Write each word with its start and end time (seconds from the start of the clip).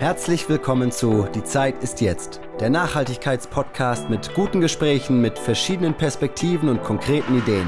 Herzlich 0.00 0.48
willkommen 0.48 0.90
zu 0.90 1.28
Die 1.32 1.44
Zeit 1.44 1.82
ist 1.82 2.00
jetzt, 2.00 2.40
der 2.58 2.70
Nachhaltigkeitspodcast 2.70 4.10
mit 4.10 4.34
guten 4.34 4.60
Gesprächen, 4.60 5.20
mit 5.20 5.38
verschiedenen 5.38 5.94
Perspektiven 5.94 6.68
und 6.68 6.82
konkreten 6.82 7.38
Ideen. 7.38 7.66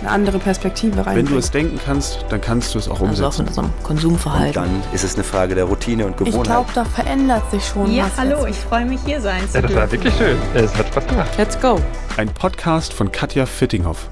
Eine 0.00 0.10
andere 0.10 0.38
Perspektive 0.38 1.06
rein. 1.06 1.16
Wenn 1.16 1.26
du 1.26 1.38
es 1.38 1.50
denken 1.50 1.80
kannst, 1.82 2.26
dann 2.28 2.42
kannst 2.42 2.74
du 2.74 2.78
es 2.78 2.90
auch 2.90 3.00
umsetzen. 3.00 3.24
Also 3.24 3.36
auch 3.36 3.40
in 3.40 3.46
unserem 3.46 3.82
Konsumverhalten. 3.82 4.62
Und 4.62 4.84
dann 4.84 4.92
ist 4.92 5.04
es 5.04 5.14
eine 5.14 5.24
Frage 5.24 5.54
der 5.54 5.64
Routine 5.64 6.04
und 6.04 6.18
Gewohnheit. 6.18 6.40
Ich 6.40 6.42
glaube, 6.42 6.70
da 6.74 6.84
verändert 6.84 7.50
sich 7.50 7.64
schon 7.64 7.90
ja, 7.90 8.04
was. 8.04 8.18
hallo, 8.18 8.46
jetzt. 8.46 8.50
ich 8.50 8.56
freue 8.56 8.84
mich 8.84 9.00
hier 9.06 9.20
sein 9.22 9.48
zu 9.48 9.54
Ja, 9.54 9.62
das 9.62 9.74
war 9.74 9.90
wirklich 9.90 10.14
schön. 10.16 10.36
Es 10.52 10.76
hat 10.76 10.88
Spaß 10.88 11.06
gemacht. 11.06 11.30
Let's 11.38 11.58
go. 11.58 11.80
Ein 12.18 12.28
Podcast 12.28 12.92
von 12.92 13.10
Katja 13.10 13.46
Fittinghoff. 13.46 14.08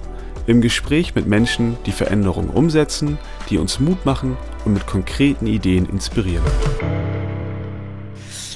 Im 0.46 0.60
Gespräch 0.60 1.14
mit 1.14 1.26
Menschen, 1.26 1.76
die 1.86 1.92
Veränderungen 1.92 2.50
umsetzen, 2.50 3.18
die 3.48 3.58
uns 3.58 3.78
Mut 3.78 4.04
machen 4.04 4.36
und 4.64 4.72
mit 4.72 4.86
konkreten 4.86 5.46
Ideen 5.46 5.88
inspirieren. 5.88 6.42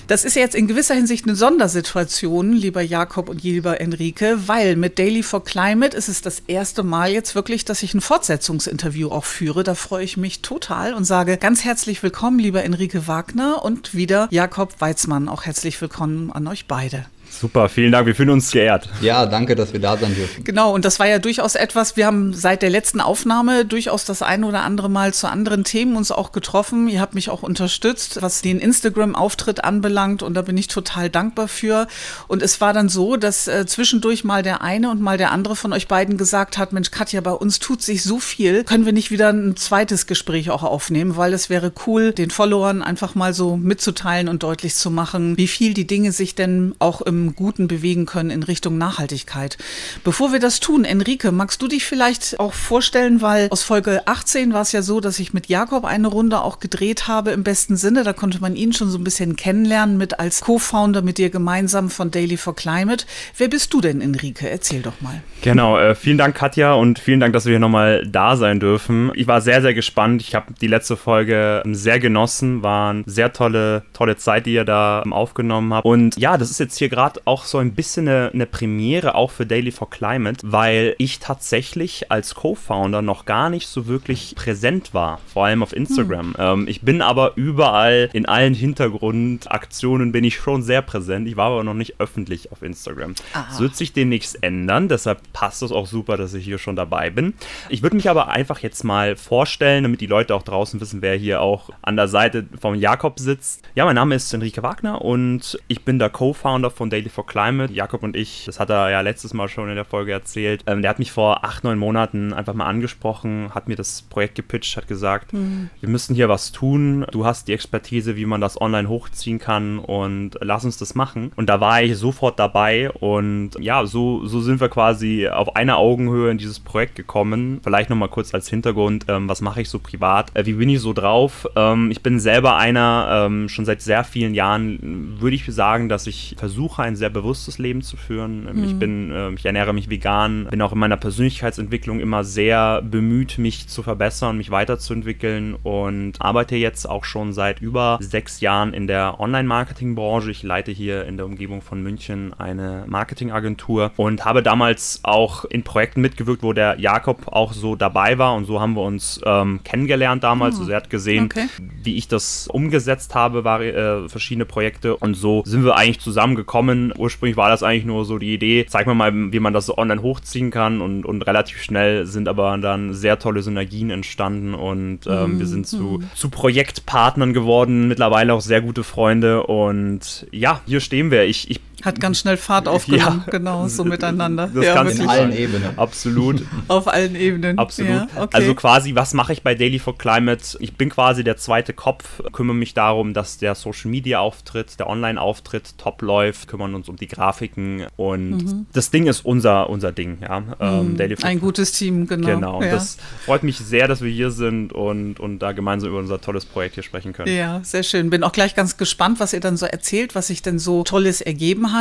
Das 0.09 0.25
ist 0.25 0.37
jetzt 0.37 0.55
in 0.55 0.69
gewisser 0.69 0.95
Hinsicht 0.95 1.27
eine 1.27 1.34
Sondersituation, 1.34 2.52
lieber 2.52 2.80
Jakob 2.80 3.28
und 3.28 3.42
lieber 3.42 3.80
Enrique, 3.80 4.37
weil 4.47 4.77
mit 4.77 5.01
Daily 5.01 5.25
for 5.25 5.42
Climate 5.45 5.97
ist 5.97 6.09
es 6.09 6.23
das 6.23 6.42
erste 6.47 6.84
Mal 6.84 7.11
jetzt 7.11 7.34
wirklich, 7.34 7.64
dass 7.64 7.83
ich 7.83 7.92
ein 7.92 8.00
Fortsetzungsinterview 8.00 9.09
auch 9.09 9.25
führe. 9.25 9.64
Da 9.64 9.75
freue 9.75 10.05
ich 10.05 10.16
mich 10.16 10.42
total 10.42 10.95
und 10.95 11.05
sage 11.05 11.37
ganz 11.39 11.64
herzlich 11.64 12.05
willkommen, 12.05 12.39
lieber 12.39 12.62
Enrique 12.62 13.09
Wagner 13.09 13.64
und 13.64 13.95
wieder 13.95 14.28
Jakob 14.30 14.80
Weizmann. 14.80 15.28
Auch 15.28 15.45
herzlich 15.45 15.80
willkommen 15.80 16.30
an 16.30 16.47
euch 16.47 16.66
beide. 16.69 17.06
Super, 17.30 17.69
vielen 17.69 17.93
Dank. 17.93 18.07
Wir 18.07 18.15
fühlen 18.15 18.30
uns 18.30 18.51
geehrt. 18.51 18.89
Ja, 19.03 19.27
danke, 19.27 19.57
dass 19.57 19.73
wir 19.73 19.80
da 19.80 19.97
sein 19.97 20.15
dürfen. 20.15 20.45
Genau, 20.45 20.73
und 20.73 20.84
das 20.84 20.98
war 20.98 21.07
ja 21.07 21.19
durchaus 21.19 21.55
etwas, 21.55 21.97
wir 21.97 22.07
haben 22.07 22.33
seit 22.33 22.62
der 22.62 22.71
letzten 22.71 23.01
Aufnahme 23.01 23.65
durchaus 23.65 24.05
das 24.05 24.23
ein 24.23 24.45
oder 24.45 24.62
andere 24.62 24.89
Mal 24.89 25.12
zu 25.12 25.29
anderen 25.29 25.65
Themen 25.65 25.97
uns 25.97 26.11
auch 26.11 26.33
getroffen. 26.33 26.89
Ihr 26.89 27.01
habt 27.01 27.15
mich 27.15 27.29
auch 27.29 27.43
unterstützt, 27.43 28.23
was 28.23 28.41
den 28.41 28.59
Instagram-Auftritt 28.59 29.65
anbelangt 29.65 30.23
und 30.23 30.34
da 30.34 30.43
bin 30.43 30.57
ich 30.57 30.69
total 30.69 31.11
dankbar 31.11 31.48
für. 31.48 31.89
Und 32.27 32.42
es 32.42 32.61
war 32.61 32.73
dann 32.73 32.89
so, 32.89 33.17
dass 33.17 33.48
äh, 33.48 33.67
zwischendurch 33.67 34.25
mal 34.25 34.43
der 34.43 34.62
eine 34.62 34.91
und 34.91 35.00
mal 35.00 35.19
der 35.19 35.33
andere 35.33 35.56
von 35.56 35.72
euch 35.72 35.89
beiden 35.89 36.17
gesagt 36.17 36.56
hat, 36.56 36.72
Mensch 36.72 36.91
Katja, 36.91 37.20
bei 37.20 37.33
uns 37.33 37.59
tut 37.59 37.83
sich 37.83 38.03
so 38.03 38.19
viel, 38.19 38.65
können 38.65 38.87
wir 38.87 38.93
nicht 38.93 39.11
wieder 39.11 39.31
ein 39.31 39.56
zweites 39.56 40.06
Gespräch 40.06 40.50
auch 40.50 40.62
aufnehmen, 40.62 41.17
weil 41.17 41.34
es 41.34 41.50
wäre 41.50 41.72
cool, 41.87 42.12
den 42.12 42.31
Followern 42.31 42.83
einfach 42.83 43.15
mal 43.15 43.34
so 43.34 43.56
mitzuteilen 43.56 44.28
und 44.28 44.43
deutlich 44.43 44.75
zu 44.75 44.91
machen, 44.91 45.37
wie 45.37 45.48
viel 45.48 45.75
die 45.75 45.87
Dinge 45.87 46.12
sich 46.12 46.34
denn 46.34 46.75
auch 46.78 47.03
im 47.03 47.16
Guten 47.34 47.69
bewegen 47.69 48.06
können 48.06 48.31
in 48.31 48.42
Richtung 48.42 48.78
Nachhaltigkeit. 48.78 49.59
Bevor 50.05 50.33
wir 50.33 50.41
das 50.41 50.61
tun, 50.61 50.84
Enrique, 50.84 51.33
magst 51.33 51.62
du 51.62 51.69
dich 51.69 51.84
vielleicht 51.84 52.39
auch 52.39 52.53
vorstellen, 52.53 53.22
weil 53.22 53.48
aus 53.50 53.62
Folge 53.62 54.06
18 54.06 54.53
war 54.53 54.62
es 54.62 54.72
ja 54.72 54.83
so, 54.83 55.00
dass 55.00 55.19
ich 55.19 55.33
mit 55.33 55.47
Jakob 55.47 55.84
eine 55.84 56.09
Runde 56.09 56.42
auch 56.42 56.61
gedreht 56.61 57.09
habe 57.09 57.31
im 57.31 57.42
besten 57.42 57.77
Sinne. 57.77 58.05
Da 58.05 58.12
konnte 58.12 58.41
man 58.41 58.56
ihn 58.56 58.72
schon 58.72 58.91
so 58.91 58.98
ein 58.98 59.05
bisschen 59.05 59.37
kennenlernen 59.37 59.97
mit 59.97 60.20
als 60.20 60.41
Co-Founder 60.41 61.03
mit 61.03 61.19
dir 61.19 61.31
gemeinsam 61.31 61.91
von 61.91 62.11
Daily 62.11 62.37
for 62.37 62.55
Climate. 62.55 63.06
Wer 63.37 63.48
bist 63.48 63.72
du 63.72 63.81
denn, 63.81 64.00
Enrique? 64.00 64.48
Erzähl 64.48 64.83
doch 64.83 65.00
mal. 65.00 65.22
Genau, 65.42 65.78
äh, 65.78 65.94
vielen 65.94 66.19
Dank, 66.19 66.34
Katja, 66.34 66.75
und 66.75 66.98
vielen 66.98 67.20
Dank, 67.20 67.33
dass 67.33 67.44
wir 67.44 67.53
hier 67.53 67.61
nochmal 67.61 68.06
da 68.06 68.37
sein 68.37 68.59
dürfen. 68.59 69.12
Ich 69.14 69.27
war 69.27 69.41
sehr, 69.41 69.62
sehr 69.62 69.75
gespannt. 69.75 70.22
Ich 70.22 70.34
habe 70.34 70.53
die 70.61 70.67
letzte 70.67 70.97
Folge 70.97 71.62
ähm, 71.64 71.75
sehr 71.75 72.00
genossen. 72.00 72.62
War 72.62 72.91
eine 72.91 73.05
sehr 73.06 73.33
tolle, 73.33 73.84
tolle 73.92 74.17
Zeit, 74.17 74.47
die 74.47 74.55
ihr 74.55 74.64
da 74.64 75.03
ähm, 75.05 75.12
aufgenommen 75.12 75.72
habt. 75.72 75.84
Und 75.84 76.19
ja, 76.19 76.37
das 76.37 76.50
ist 76.50 76.59
jetzt 76.59 76.77
hier 76.78 76.89
gerade 76.89 77.06
auch 77.25 77.45
so 77.45 77.59
ein 77.59 77.75
bisschen 77.75 78.09
eine, 78.09 78.31
eine 78.33 78.47
Premiere 78.47 79.15
auch 79.15 79.31
für 79.31 79.47
Daily 79.47 79.71
for 79.71 79.91
Climate, 79.91 80.39
weil 80.45 80.95
ich 80.99 81.19
tatsächlich 81.19 82.11
als 82.11 82.35
Co-Founder 82.35 83.03
noch 83.03 83.25
gar 83.25 83.51
nicht 83.51 83.69
so 83.69 83.87
wirklich 83.87 84.35
präsent 84.37 84.95
war, 84.95 85.21
vor 85.33 85.47
allem 85.47 85.62
auf 85.62 85.75
Instagram. 85.75 86.34
Ähm, 86.39 86.69
ich 86.69 86.83
bin 86.83 87.03
aber 87.03 87.33
überall 87.37 88.11
in 88.12 88.27
allen 88.27 88.55
Hintergrundaktionen 88.55 90.12
bin 90.12 90.25
ich 90.25 90.37
schon 90.37 90.62
sehr 90.62 90.83
präsent. 90.83 91.29
Ich 91.29 91.37
war 91.37 91.51
aber 91.51 91.65
noch 91.65 91.75
nicht 91.75 92.01
öffentlich 92.01 92.53
auf 92.53 92.62
Instagram. 92.62 93.15
Das 93.33 93.61
wird 93.61 93.77
sich 93.77 93.93
demnächst 93.93 94.43
ändern, 94.43 94.89
deshalb 94.89 95.21
passt 95.33 95.62
es 95.62 95.72
auch 95.72 95.87
super, 95.87 96.16
dass 96.16 96.34
ich 96.34 96.45
hier 96.45 96.59
schon 96.59 96.77
dabei 96.77 97.11
bin. 97.11 97.34
Ich 97.69 97.83
würde 97.83 97.97
mich 97.97 98.11
aber 98.11 98.28
einfach 98.28 98.61
jetzt 98.61 98.84
mal 98.84 99.16
vorstellen, 99.16 99.84
damit 99.84 100.00
die 100.00 100.06
Leute 100.06 100.34
auch 100.34 100.43
draußen 100.43 100.81
wissen, 100.81 101.03
wer 101.03 101.15
hier 101.15 101.41
auch 101.41 101.71
an 101.83 101.97
der 101.97 102.09
Seite 102.09 102.47
von 102.61 102.78
Jakob 102.78 103.19
sitzt. 103.19 103.62
Ja, 103.75 103.84
mein 103.84 103.95
Name 103.95 104.15
ist 104.15 104.33
Enrique 104.33 104.62
Wagner 104.62 105.03
und 105.03 105.59
ich 105.69 105.84
bin 105.84 105.99
der 105.99 106.11
Co-Founder 106.11 106.71
von 106.71 106.91
Daily 106.91 106.96
for 107.05 107.27
Climate. 107.27 107.73
Jakob 107.73 108.03
und 108.03 108.17
ich, 108.17 108.45
das 108.47 108.61
hat 108.61 108.71
er 108.71 108.91
ja 108.91 109.01
letztes 109.01 109.34
Mal 109.34 109.49
schon 109.49 109.69
in 109.69 109.77
der 109.77 109.84
Folge 109.84 110.12
erzählt, 110.12 110.62
ähm, 110.67 110.83
der 110.83 110.91
hat 110.91 110.99
mich 110.99 111.12
vor 111.12 111.45
acht, 111.45 111.65
neun 111.65 111.79
Monaten 111.79 112.33
einfach 112.33 112.55
mal 112.55 112.67
angesprochen, 112.67 113.51
hat 113.55 113.69
mir 113.69 113.77
das 113.77 114.03
Projekt 114.03 114.34
gepitcht, 114.34 114.77
hat 114.77 114.89
gesagt, 114.89 115.33
wir 115.33 115.89
müssen 115.89 116.15
hier 116.15 116.29
was 116.29 116.53
tun. 116.53 117.07
Du 117.11 117.25
hast 117.25 117.49
die 117.49 117.53
Expertise, 117.53 118.17
wie 118.17 118.27
man 118.27 118.41
das 118.41 118.61
online 118.61 118.89
hochziehen 118.89 119.39
kann 119.39 119.79
und 119.79 120.39
lass 120.41 120.65
uns 120.65 120.79
das 120.79 120.95
machen. 120.95 121.33
Und 121.37 121.49
da 121.49 121.61
war 121.61 121.83
ich 121.83 121.97
sofort 121.97 122.39
dabei 122.39 122.91
und 122.91 123.51
ja, 123.59 123.84
so, 123.87 124.27
so 124.27 124.41
sind 124.41 124.61
wir 124.61 124.69
quasi 124.69 125.28
auf 125.28 125.57
einer 125.57 125.78
Augenhöhe 125.78 126.31
in 126.31 126.39
dieses 126.39 126.61
Projekt 126.61 126.95
gekommen. 126.95 127.61
Vielleicht 127.63 127.91
nochmal 127.91 128.09
kurz 128.09 128.34
als 128.34 128.49
Hintergrund, 128.49 129.07
ähm, 129.09 129.28
was 129.28 129.41
mache 129.41 129.61
ich 129.61 129.69
so 129.69 129.78
privat? 129.78 130.34
Äh, 130.34 130.47
wie 130.47 130.55
bin 130.55 130.69
ich 130.69 130.81
so 130.81 130.93
drauf? 130.93 131.47
Ähm, 131.57 131.91
ich 131.91 132.03
bin 132.03 132.21
selber 132.21 132.57
einer, 132.57 133.27
ähm, 133.27 133.49
schon 133.49 133.65
seit 133.65 133.83
sehr 133.83 134.05
vielen 134.05 134.34
Jahren, 134.34 135.21
würde 135.21 135.37
ich 135.37 135.45
sagen, 135.47 135.89
dass 135.89 136.07
ich 136.07 136.34
versuche, 136.39 136.83
ein 136.86 136.97
sehr 136.97 137.10
bewusstes 137.10 137.58
Leben 137.58 137.82
zu 137.82 137.97
führen. 137.97 138.47
Ähm, 138.48 138.64
Ich 138.64 138.78
bin, 138.78 139.10
äh, 139.10 139.30
ich 139.32 139.44
ernähre 139.44 139.72
mich 139.74 139.91
vegan, 139.91 140.47
bin 140.50 140.62
auch 140.62 140.72
in 140.72 140.78
meiner 140.78 140.97
Persönlichkeitsentwicklung 140.97 142.00
immer 142.00 142.24
sehr 142.24 142.82
bemüht, 142.82 143.38
mich 143.38 143.69
zu 143.69 143.82
verbessern, 143.82 144.36
mich 144.36 144.50
weiterzuentwickeln 144.50 145.54
und 145.62 146.14
arbeite 146.20 146.56
jetzt 146.56 146.88
auch 146.88 147.04
schon 147.04 147.32
seit 147.32 147.60
über 147.60 147.98
sechs 148.00 148.41
Jahren 148.41 148.72
in 148.72 148.86
der 148.86 149.20
Online-Marketing-Branche. 149.20 150.30
Ich 150.30 150.42
leite 150.42 150.70
hier 150.72 151.04
in 151.06 151.16
der 151.16 151.26
Umgebung 151.26 151.62
von 151.62 151.82
München 151.82 152.32
eine 152.38 152.84
Marketingagentur 152.86 153.92
und 153.97 154.24
habe 154.24 154.42
damals 154.42 155.00
auch 155.03 155.44
in 155.44 155.62
Projekten 155.62 156.00
mitgewirkt, 156.00 156.42
wo 156.42 156.53
der 156.53 156.78
Jakob 156.78 157.28
auch 157.28 157.53
so 157.53 157.76
dabei 157.76 158.18
war 158.18 158.34
und 158.34 158.44
so 158.44 158.60
haben 158.60 158.74
wir 158.74 158.82
uns 158.82 159.20
ähm, 159.24 159.60
kennengelernt 159.64 160.22
damals. 160.24 160.58
Also 160.58 160.70
er 160.70 160.76
hat 160.78 160.91
gesehen, 160.91 161.24
Okay. 161.26 161.47
wie 161.82 161.97
ich 161.97 162.08
das 162.08 162.47
umgesetzt 162.48 163.14
habe, 163.14 163.44
war, 163.44 163.60
äh, 163.60 164.08
verschiedene 164.08 164.44
Projekte 164.44 164.97
und 164.97 165.14
so 165.14 165.42
sind 165.44 165.64
wir 165.64 165.76
eigentlich 165.76 166.00
zusammengekommen. 166.00 166.75
Ursprünglich 166.97 167.37
war 167.37 167.48
das 167.48 167.62
eigentlich 167.62 167.84
nur 167.84 168.04
so 168.04 168.19
die 168.19 168.34
Idee, 168.34 168.66
zeig 168.69 168.87
mir 168.87 168.94
mal, 168.94 169.12
wie 169.32 169.41
man 169.41 169.53
das 169.53 169.66
so 169.66 169.76
online 169.76 170.03
hochziehen 170.03 170.50
kann 170.50 170.81
und, 170.81 171.04
und 171.04 171.22
relativ 171.22 171.62
schnell 171.62 172.06
sind 172.06 172.28
aber 172.28 172.56
dann 172.59 172.94
sehr 172.94 173.19
tolle 173.19 173.42
Synergien 173.42 173.91
entstanden 173.91 174.54
und 174.54 175.00
ähm, 175.06 175.38
wir 175.38 175.47
sind 175.47 175.66
zu, 175.66 176.03
zu 176.15 176.31
Projektpartnern 176.31 177.32
geworden, 177.32 177.88
mittlerweile 177.88 178.34
auch 178.34 178.41
sehr 178.41 178.60
gute 178.60 178.84
Freunde 178.84 179.42
und 179.44 180.26
ja, 180.31 180.60
hier 180.66 180.81
stehen 180.81 181.10
wir. 181.10 181.25
Ich, 181.25 181.50
ich 181.50 181.60
Hat 181.86 182.00
ganz 182.00 182.19
schnell 182.19 182.36
Fahrt 182.36 182.69
aufgenommen, 182.69 183.24
genau, 183.30 183.69
so 183.69 183.84
miteinander. 183.84 184.50
Das 184.52 184.64
ja, 184.64 184.74
kannst 184.74 184.98
In 184.98 185.08
allen 185.08 185.32
Ebenen. 185.32 185.78
absolut. 185.78 186.42
Auf 186.69 186.88
allen 186.88 187.14
Ebenen. 187.14 187.58
Absolut. 187.58 187.91
Ja, 187.91 188.08
okay. 188.16 188.36
Also 188.36 188.54
quasi, 188.54 188.94
was 188.94 189.14
mache 189.14 189.32
ich 189.32 189.42
bei 189.42 189.54
Daily 189.54 189.78
for 189.78 189.97
Climate? 189.97 190.56
Ich 190.60 190.76
bin 190.76 190.91
quasi 190.91 191.22
der 191.24 191.36
zweite 191.36 191.72
Kopf, 191.72 192.22
kümmere 192.32 192.56
mich 192.56 192.74
darum, 192.74 193.14
dass 193.14 193.38
der 193.38 193.54
Social 193.54 193.91
Media 193.91 194.20
Auftritt, 194.20 194.78
der 194.78 194.88
Online 194.88 195.20
Auftritt 195.20 195.78
top 195.78 196.02
läuft, 196.02 196.48
kümmern 196.48 196.74
uns 196.74 196.88
um 196.88 196.97
die 196.97 197.08
Grafiken 197.08 197.86
und 197.97 198.66
das 198.72 198.91
Ding 198.91 199.06
ist 199.06 199.24
unser, 199.24 199.70
unser 199.70 199.92
Ding, 199.92 200.18
ja. 200.22 200.42
Ähm, 200.60 200.97
Daily 200.97 201.16
for 201.16 201.26
Mhm. 201.26 201.30
Ein 201.30 201.41
gutes 201.41 201.72
Team, 201.72 202.06
genau. 202.06 202.26
Genau. 202.26 202.56
Und 202.58 202.64
ja. 202.64 202.70
das 202.72 202.98
freut 203.24 203.42
mich 203.42 203.58
sehr, 203.58 203.88
dass 203.88 204.00
wir 204.00 204.10
hier 204.10 204.30
sind 204.30 204.72
und, 204.72 205.20
und 205.20 205.41
da 205.41 205.53
gemeinsam 205.53 205.91
über 205.91 205.98
unser 205.98 206.20
tolles 206.20 206.44
Projekt 206.44 206.74
hier 206.74 206.82
sprechen 206.82 207.12
können. 207.12 207.34
Ja, 207.34 207.60
sehr 207.62 207.82
schön. 207.82 208.10
Bin 208.10 208.22
auch 208.22 208.32
gleich 208.32 208.54
ganz 208.54 208.76
gespannt, 208.76 209.20
was 209.20 209.32
ihr 209.32 209.41
dann 209.41 209.56
so 209.56 209.66
erzählt, 209.66 210.14
was 210.14 210.28
sich 210.28 210.42
denn 210.42 210.58
so 210.58 210.82
Tolles 210.84 211.20
ergeben 211.20 211.72
hat. 211.72 211.75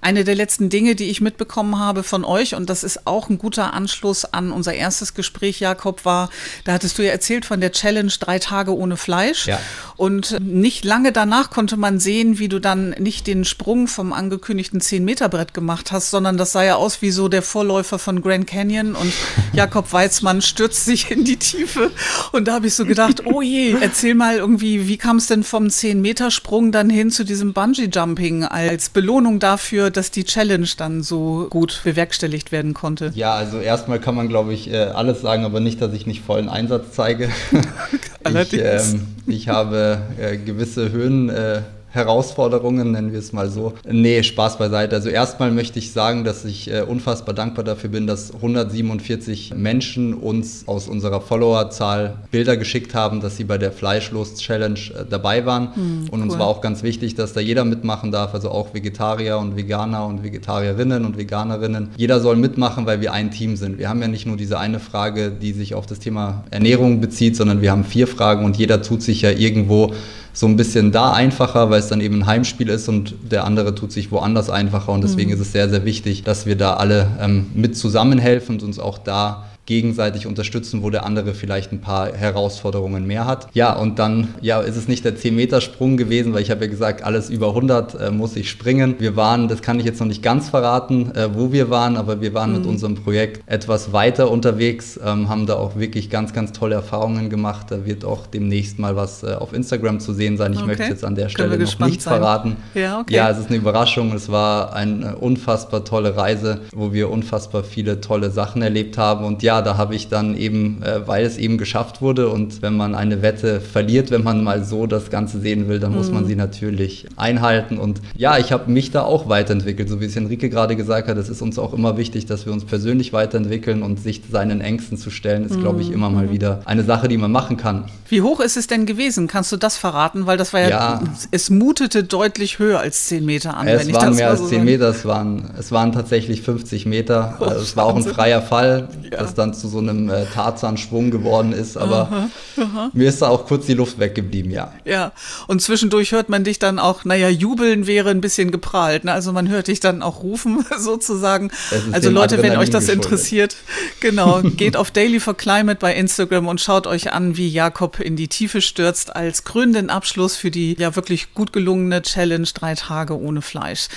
Eine 0.00 0.24
der 0.24 0.34
letzten 0.34 0.68
Dinge, 0.68 0.94
die 0.94 1.10
ich 1.10 1.20
mitbekommen 1.20 1.78
habe 1.78 2.02
von 2.02 2.24
euch, 2.24 2.54
und 2.54 2.70
das 2.70 2.84
ist 2.84 3.06
auch 3.06 3.28
ein 3.28 3.38
guter 3.38 3.72
Anschluss 3.74 4.24
an 4.24 4.52
unser 4.52 4.74
erstes 4.74 5.14
Gespräch, 5.14 5.60
Jakob, 5.60 6.04
war, 6.04 6.30
da 6.64 6.72
hattest 6.72 6.98
du 6.98 7.02
ja 7.02 7.10
erzählt 7.10 7.44
von 7.44 7.60
der 7.60 7.72
Challenge 7.72 8.12
drei 8.18 8.38
Tage 8.38 8.76
ohne 8.76 8.96
Fleisch. 8.96 9.46
Ja. 9.46 9.60
Und 9.96 10.40
nicht 10.40 10.84
lange 10.84 11.12
danach 11.12 11.50
konnte 11.50 11.76
man 11.76 12.00
sehen, 12.00 12.38
wie 12.38 12.48
du 12.48 12.58
dann 12.58 12.90
nicht 12.98 13.26
den 13.26 13.44
Sprung 13.44 13.86
vom 13.86 14.12
angekündigten 14.12 14.80
10-Meter-Brett 14.80 15.54
gemacht 15.54 15.92
hast, 15.92 16.10
sondern 16.10 16.36
das 16.36 16.52
sah 16.52 16.64
ja 16.64 16.76
aus 16.76 17.02
wie 17.02 17.10
so 17.10 17.28
der 17.28 17.42
Vorläufer 17.42 17.98
von 17.98 18.22
Grand 18.22 18.46
Canyon 18.46 18.94
und 18.94 19.12
Jakob 19.52 19.92
Weizmann 19.92 20.42
stürzt 20.42 20.84
sich 20.84 21.10
in 21.10 21.24
die 21.24 21.36
Tiefe. 21.36 21.90
Und 22.32 22.48
da 22.48 22.54
habe 22.54 22.66
ich 22.66 22.74
so 22.74 22.84
gedacht, 22.84 23.24
oh 23.26 23.42
je, 23.42 23.76
erzähl 23.80 24.14
mal 24.14 24.36
irgendwie, 24.36 24.88
wie 24.88 24.98
kam 24.98 25.16
es 25.16 25.26
denn 25.26 25.44
vom 25.44 25.66
10-Meter-Sprung 25.66 26.72
dann 26.72 26.90
hin 26.90 27.10
zu 27.10 27.24
diesem 27.24 27.52
Bungee-Jumping 27.52 28.44
als 28.44 28.88
Belohnung 28.88 29.21
dafür, 29.38 29.90
dass 29.90 30.10
die 30.10 30.24
Challenge 30.24 30.68
dann 30.76 31.02
so 31.02 31.46
gut 31.50 31.80
bewerkstelligt 31.84 32.52
werden 32.52 32.74
konnte? 32.74 33.12
Ja, 33.14 33.34
also 33.34 33.58
erstmal 33.58 34.00
kann 34.00 34.14
man, 34.14 34.28
glaube 34.28 34.52
ich, 34.52 34.70
äh, 34.70 34.76
alles 34.76 35.20
sagen, 35.20 35.44
aber 35.44 35.60
nicht, 35.60 35.80
dass 35.80 35.92
ich 35.92 36.06
nicht 36.06 36.22
vollen 36.22 36.48
Einsatz 36.48 36.92
zeige. 36.92 37.30
ich, 37.52 38.00
Allerdings. 38.24 38.94
ähm, 38.94 39.06
ich 39.26 39.48
habe 39.48 39.98
äh, 40.18 40.36
gewisse 40.36 40.92
Höhen 40.92 41.28
äh, 41.28 41.62
Herausforderungen, 41.92 42.92
nennen 42.92 43.12
wir 43.12 43.18
es 43.18 43.32
mal 43.32 43.50
so. 43.50 43.74
Nee, 43.88 44.22
Spaß 44.22 44.56
beiseite. 44.56 44.96
Also 44.96 45.10
erstmal 45.10 45.50
möchte 45.50 45.78
ich 45.78 45.92
sagen, 45.92 46.24
dass 46.24 46.44
ich 46.44 46.70
äh, 46.70 46.80
unfassbar 46.80 47.34
dankbar 47.34 47.64
dafür 47.64 47.90
bin, 47.90 48.06
dass 48.06 48.34
147 48.34 49.52
Menschen 49.54 50.14
uns 50.14 50.66
aus 50.66 50.88
unserer 50.88 51.20
Followerzahl 51.20 52.16
Bilder 52.30 52.56
geschickt 52.56 52.94
haben, 52.94 53.20
dass 53.20 53.36
sie 53.36 53.44
bei 53.44 53.58
der 53.58 53.72
Fleischlos-Challenge 53.72 54.78
äh, 54.78 55.04
dabei 55.08 55.44
waren. 55.44 55.74
Hm, 55.74 56.08
und 56.10 56.20
cool. 56.20 56.22
uns 56.22 56.38
war 56.38 56.46
auch 56.46 56.62
ganz 56.62 56.82
wichtig, 56.82 57.14
dass 57.14 57.34
da 57.34 57.40
jeder 57.40 57.64
mitmachen 57.66 58.10
darf, 58.10 58.32
also 58.32 58.50
auch 58.50 58.72
Vegetarier 58.72 59.36
und 59.36 59.56
Veganer 59.56 60.06
und 60.06 60.24
Vegetarierinnen 60.24 61.04
und 61.04 61.18
Veganerinnen. 61.18 61.90
Jeder 61.98 62.20
soll 62.20 62.36
mitmachen, 62.36 62.86
weil 62.86 63.02
wir 63.02 63.12
ein 63.12 63.30
Team 63.30 63.56
sind. 63.56 63.78
Wir 63.78 63.90
haben 63.90 64.00
ja 64.00 64.08
nicht 64.08 64.26
nur 64.26 64.38
diese 64.38 64.58
eine 64.58 64.80
Frage, 64.80 65.30
die 65.30 65.52
sich 65.52 65.74
auf 65.74 65.84
das 65.84 65.98
Thema 65.98 66.44
Ernährung 66.50 67.02
bezieht, 67.02 67.36
sondern 67.36 67.60
wir 67.60 67.70
haben 67.70 67.84
vier 67.84 68.06
Fragen 68.06 68.46
und 68.46 68.56
jeder 68.56 68.80
tut 68.80 69.02
sich 69.02 69.20
ja 69.20 69.30
irgendwo 69.30 69.92
so 70.32 70.46
ein 70.46 70.56
bisschen 70.56 70.92
da 70.92 71.12
einfacher, 71.12 71.70
weil 71.70 71.80
es 71.80 71.88
dann 71.88 72.00
eben 72.00 72.20
ein 72.20 72.26
Heimspiel 72.26 72.68
ist 72.68 72.88
und 72.88 73.14
der 73.30 73.44
andere 73.44 73.74
tut 73.74 73.92
sich 73.92 74.10
woanders 74.10 74.48
einfacher. 74.50 74.92
Und 74.92 75.04
deswegen 75.04 75.30
mhm. 75.30 75.34
ist 75.34 75.40
es 75.40 75.52
sehr, 75.52 75.68
sehr 75.68 75.84
wichtig, 75.84 76.22
dass 76.22 76.46
wir 76.46 76.56
da 76.56 76.74
alle 76.74 77.08
ähm, 77.20 77.46
mit 77.54 77.76
zusammenhelfen 77.76 78.56
und 78.56 78.62
uns 78.62 78.78
auch 78.78 78.98
da 78.98 79.44
gegenseitig 79.66 80.26
unterstützen, 80.26 80.82
wo 80.82 80.90
der 80.90 81.04
andere 81.06 81.34
vielleicht 81.34 81.72
ein 81.72 81.80
paar 81.80 82.12
Herausforderungen 82.12 83.06
mehr 83.06 83.26
hat. 83.26 83.48
Ja, 83.54 83.74
und 83.74 83.98
dann 83.98 84.34
ja, 84.40 84.60
ist 84.60 84.76
es 84.76 84.88
nicht 84.88 85.04
der 85.04 85.16
10-Meter-Sprung 85.16 85.96
gewesen, 85.96 86.32
weil 86.32 86.42
ich 86.42 86.50
habe 86.50 86.64
ja 86.64 86.70
gesagt, 86.70 87.04
alles 87.04 87.30
über 87.30 87.48
100 87.48 87.94
äh, 87.94 88.10
muss 88.10 88.34
ich 88.34 88.50
springen. 88.50 88.96
Wir 88.98 89.14
waren, 89.14 89.46
das 89.46 89.62
kann 89.62 89.78
ich 89.78 89.86
jetzt 89.86 90.00
noch 90.00 90.08
nicht 90.08 90.22
ganz 90.22 90.48
verraten, 90.48 91.12
äh, 91.14 91.28
wo 91.34 91.52
wir 91.52 91.70
waren, 91.70 91.96
aber 91.96 92.20
wir 92.20 92.34
waren 92.34 92.50
mhm. 92.50 92.58
mit 92.58 92.66
unserem 92.66 92.96
Projekt 92.96 93.42
etwas 93.46 93.92
weiter 93.92 94.30
unterwegs, 94.30 94.98
ähm, 95.04 95.28
haben 95.28 95.46
da 95.46 95.54
auch 95.54 95.76
wirklich 95.76 96.10
ganz, 96.10 96.32
ganz 96.32 96.52
tolle 96.52 96.74
Erfahrungen 96.74 97.30
gemacht. 97.30 97.66
Da 97.70 97.86
wird 97.86 98.04
auch 98.04 98.26
demnächst 98.26 98.80
mal 98.80 98.96
was 98.96 99.22
äh, 99.22 99.34
auf 99.34 99.52
Instagram 99.52 100.00
zu 100.00 100.12
sehen 100.12 100.36
sein. 100.36 100.52
Ich 100.54 100.58
okay. 100.58 100.66
möchte 100.66 100.84
jetzt 100.84 101.04
an 101.04 101.14
der 101.14 101.28
Stelle 101.28 101.56
noch 101.56 101.78
nichts 101.78 102.04
sein. 102.04 102.18
verraten. 102.18 102.56
Ja, 102.74 103.00
okay. 103.00 103.14
ja, 103.14 103.30
es 103.30 103.38
ist 103.38 103.48
eine 103.48 103.58
Überraschung. 103.58 104.12
Es 104.12 104.28
war 104.30 104.72
eine 104.72 105.16
unfassbar 105.16 105.84
tolle 105.84 106.16
Reise, 106.16 106.62
wo 106.74 106.92
wir 106.92 107.10
unfassbar 107.10 107.62
viele 107.62 108.00
tolle 108.00 108.30
Sachen 108.30 108.62
erlebt 108.62 108.98
haben. 108.98 109.24
Und 109.24 109.42
ja, 109.42 109.51
ja, 109.52 109.60
da 109.60 109.76
habe 109.76 109.94
ich 109.94 110.08
dann 110.08 110.34
eben, 110.34 110.82
äh, 110.82 111.06
weil 111.06 111.26
es 111.26 111.36
eben 111.36 111.58
geschafft 111.58 112.00
wurde 112.00 112.30
und 112.30 112.62
wenn 112.62 112.74
man 112.74 112.94
eine 112.94 113.20
Wette 113.20 113.60
verliert, 113.60 114.10
wenn 114.10 114.22
man 114.22 114.42
mal 114.42 114.64
so 114.64 114.86
das 114.86 115.10
Ganze 115.10 115.40
sehen 115.40 115.68
will, 115.68 115.78
dann 115.78 115.92
mhm. 115.92 115.98
muss 115.98 116.10
man 116.10 116.24
mhm. 116.24 116.28
sie 116.28 116.36
natürlich 116.36 117.06
einhalten. 117.16 117.76
Und 117.76 118.00
ja, 118.16 118.38
ich 118.38 118.50
habe 118.50 118.70
mich 118.70 118.92
da 118.92 119.02
auch 119.02 119.28
weiterentwickelt, 119.28 119.90
so 119.90 120.00
wie 120.00 120.06
es 120.06 120.16
Henrike 120.16 120.48
gerade 120.48 120.74
gesagt 120.74 121.08
hat. 121.08 121.18
Es 121.18 121.28
ist 121.28 121.42
uns 121.42 121.58
auch 121.58 121.74
immer 121.74 121.98
wichtig, 121.98 122.24
dass 122.24 122.46
wir 122.46 122.52
uns 122.54 122.64
persönlich 122.64 123.12
weiterentwickeln 123.12 123.82
und 123.82 124.00
sich 124.00 124.22
seinen 124.30 124.62
Ängsten 124.62 124.96
zu 124.96 125.10
stellen, 125.10 125.44
ist, 125.44 125.56
mhm. 125.56 125.60
glaube 125.60 125.82
ich, 125.82 125.90
immer 125.90 126.08
mal 126.08 126.28
mhm. 126.28 126.32
wieder 126.32 126.62
eine 126.64 126.82
Sache, 126.82 127.08
die 127.08 127.18
man 127.18 127.30
machen 127.30 127.58
kann. 127.58 127.84
Wie 128.08 128.22
hoch 128.22 128.40
ist 128.40 128.56
es 128.56 128.66
denn 128.68 128.86
gewesen? 128.86 129.28
Kannst 129.28 129.52
du 129.52 129.58
das 129.58 129.76
verraten? 129.76 130.26
Weil 130.26 130.38
das 130.38 130.54
war 130.54 130.60
ja, 130.60 130.68
ja 130.68 131.02
es 131.30 131.50
mutete 131.50 132.04
deutlich 132.04 132.58
höher 132.58 132.80
als 132.80 133.06
10 133.06 133.26
Meter 133.26 133.54
an. 133.56 133.68
Es 133.68 133.92
waren 133.92 134.14
mehr 134.14 134.30
als 134.30 134.48
10 134.48 134.64
Meter, 134.64 134.88
es 134.88 135.04
waren, 135.04 135.50
es 135.58 135.72
waren 135.72 135.92
tatsächlich 135.92 136.40
50 136.40 136.86
Meter. 136.86 137.36
Oh, 137.38 137.44
also 137.44 137.60
es 137.60 137.76
war 137.76 137.84
auch 137.84 137.96
ein 137.96 138.02
freier 138.02 138.40
Fall, 138.40 138.88
ja. 139.02 139.18
dass 139.18 139.34
dann 139.42 139.54
zu 139.54 139.68
so 139.68 139.78
einem 139.78 140.08
äh, 140.08 140.24
Tarzan-Schwung 140.26 141.10
geworden 141.10 141.52
ist. 141.52 141.76
Aber 141.76 142.02
aha, 142.02 142.30
aha. 142.58 142.90
mir 142.92 143.08
ist 143.08 143.22
da 143.22 143.28
auch 143.28 143.46
kurz 143.46 143.66
die 143.66 143.74
Luft 143.74 143.98
weggeblieben, 143.98 144.50
ja. 144.50 144.72
Ja, 144.84 145.12
und 145.46 145.60
zwischendurch 145.60 146.12
hört 146.12 146.28
man 146.28 146.44
dich 146.44 146.58
dann 146.58 146.78
auch, 146.78 147.04
naja, 147.04 147.28
jubeln 147.28 147.86
wäre 147.86 148.10
ein 148.10 148.20
bisschen 148.20 148.50
geprahlt. 148.50 149.04
Ne? 149.04 149.12
Also 149.12 149.32
man 149.32 149.48
hört 149.48 149.68
dich 149.68 149.80
dann 149.80 150.02
auch 150.02 150.22
rufen, 150.22 150.64
sozusagen. 150.78 151.50
Also 151.92 152.10
Leute, 152.10 152.42
wenn 152.42 152.56
euch 152.56 152.70
das 152.70 152.88
interessiert, 152.88 153.56
genau, 154.00 154.42
geht 154.56 154.76
auf 154.76 154.90
Daily 154.90 155.20
for 155.20 155.36
Climate 155.36 155.78
bei 155.80 155.94
Instagram 155.94 156.48
und 156.48 156.60
schaut 156.60 156.86
euch 156.86 157.12
an, 157.12 157.36
wie 157.36 157.48
Jakob 157.48 158.00
in 158.00 158.16
die 158.16 158.28
Tiefe 158.28 158.60
stürzt 158.60 159.14
als 159.14 159.44
krönenden 159.44 159.90
Abschluss 159.90 160.36
für 160.36 160.50
die 160.50 160.76
ja 160.78 160.94
wirklich 160.96 161.34
gut 161.34 161.52
gelungene 161.52 162.02
Challenge 162.02 162.48
drei 162.54 162.74
Tage 162.74 163.18
ohne 163.18 163.42
Fleisch. 163.42 163.88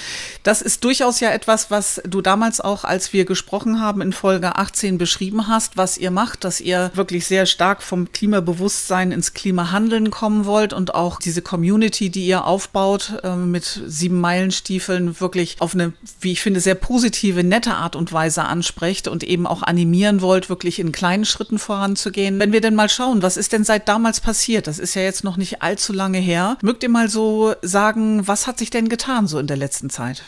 Das 0.44 0.62
ist 0.62 0.84
durchaus 0.84 1.20
ja 1.20 1.32
etwas, 1.32 1.72
was 1.72 2.02
du 2.06 2.22
damals 2.22 2.62
auch, 2.62 2.84
als 2.84 3.14
wir 3.14 3.26
gesprochen 3.26 3.80
haben, 3.80 4.02
in 4.02 4.14
Folge 4.14 4.56
18 4.56 4.98
beschrieben 4.98 5.35
hast, 5.48 5.78
was 5.78 5.98
ihr 5.98 6.12
macht, 6.12 6.44
dass 6.44 6.62
ihr 6.62 6.92
wirklich 6.94 7.26
sehr 7.26 7.46
stark 7.46 7.84
vom 7.84 8.12
Klimabewusstsein 8.12 9.12
ins 9.12 9.34
Klimahandeln 9.34 10.12
kommen 10.12 10.46
wollt 10.46 10.74
und 10.74 10.96
auch 10.96 11.20
diese 11.20 11.42
Community, 11.42 12.10
die 12.10 12.26
ihr 12.26 12.46
aufbaut, 12.46 13.20
äh, 13.24 13.36
mit 13.36 13.82
sieben 13.86 14.20
Meilenstiefeln 14.20 15.20
wirklich 15.20 15.58
auf 15.60 15.74
eine, 15.74 15.94
wie 16.22 16.32
ich 16.32 16.42
finde, 16.42 16.60
sehr 16.60 16.76
positive, 16.76 17.44
nette 17.44 17.76
Art 17.76 17.96
und 17.96 18.12
Weise 18.12 18.44
ansprecht 18.44 19.08
und 19.08 19.24
eben 19.24 19.48
auch 19.48 19.64
animieren 19.64 20.22
wollt, 20.22 20.50
wirklich 20.50 20.80
in 20.80 20.92
kleinen 20.92 21.26
Schritten 21.26 21.60
voranzugehen. 21.60 22.40
Wenn 22.40 22.52
wir 22.52 22.62
denn 22.62 22.76
mal 22.76 22.90
schauen, 22.90 23.22
was 23.22 23.38
ist 23.38 23.54
denn 23.54 23.64
seit 23.64 23.88
damals 23.88 24.20
passiert? 24.20 24.68
Das 24.68 24.80
ist 24.80 24.96
ja 24.96 25.02
jetzt 25.02 25.24
noch 25.24 25.38
nicht 25.38 25.62
allzu 25.62 25.94
lange 25.94 26.20
her. 26.20 26.58
Mögt 26.62 26.84
ihr 26.84 26.90
mal 26.90 27.10
so 27.10 27.54
sagen, 27.62 28.28
was 28.28 28.48
hat 28.48 28.60
sich 28.60 28.70
denn 28.70 28.90
getan 28.90 29.28
so 29.28 29.40
in 29.40 29.48
der 29.48 29.58
letzten 29.58 29.90
Zeit? 29.90 30.24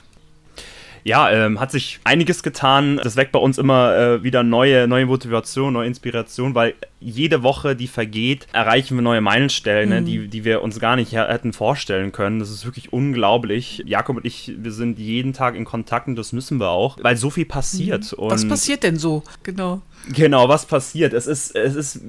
Ja, 1.03 1.29
ähm, 1.31 1.59
hat 1.59 1.71
sich 1.71 1.99
einiges 2.03 2.43
getan. 2.43 2.99
Das 3.03 3.15
weckt 3.15 3.31
bei 3.31 3.39
uns 3.39 3.57
immer 3.57 3.95
äh, 3.95 4.23
wieder 4.23 4.43
neue, 4.43 4.87
neue 4.87 5.05
Motivation, 5.05 5.73
neue 5.73 5.87
Inspiration, 5.87 6.55
weil 6.55 6.75
jede 6.99 7.43
Woche, 7.43 7.75
die 7.75 7.87
vergeht, 7.87 8.47
erreichen 8.53 8.97
wir 8.97 9.01
neue 9.01 9.21
Meilensteine, 9.21 9.95
ne, 9.95 10.01
mhm. 10.01 10.05
die, 10.05 10.27
die 10.27 10.45
wir 10.45 10.61
uns 10.61 10.79
gar 10.79 10.95
nicht 10.95 11.13
hätten 11.13 11.53
vorstellen 11.53 12.11
können. 12.11 12.39
Das 12.39 12.49
ist 12.49 12.65
wirklich 12.65 12.91
unglaublich. 12.91 13.83
Jakob 13.85 14.17
und 14.17 14.25
ich, 14.25 14.53
wir 14.57 14.71
sind 14.71 14.99
jeden 14.99 15.33
Tag 15.33 15.55
in 15.55 15.65
Kontakt 15.65 16.07
und 16.07 16.15
das 16.15 16.33
müssen 16.33 16.59
wir 16.59 16.69
auch, 16.69 16.97
weil 17.01 17.17
so 17.17 17.29
viel 17.29 17.45
passiert. 17.45 18.11
Mhm. 18.17 18.29
Was 18.29 18.47
passiert 18.47 18.83
denn 18.83 18.97
so? 18.97 19.23
Genau. 19.43 19.81
Genau, 20.09 20.47
was 20.49 20.65
passiert? 20.65 21.13
Es 21.13 21.27
ist, 21.27 21.55
es 21.55 21.75
ist, 21.75 22.01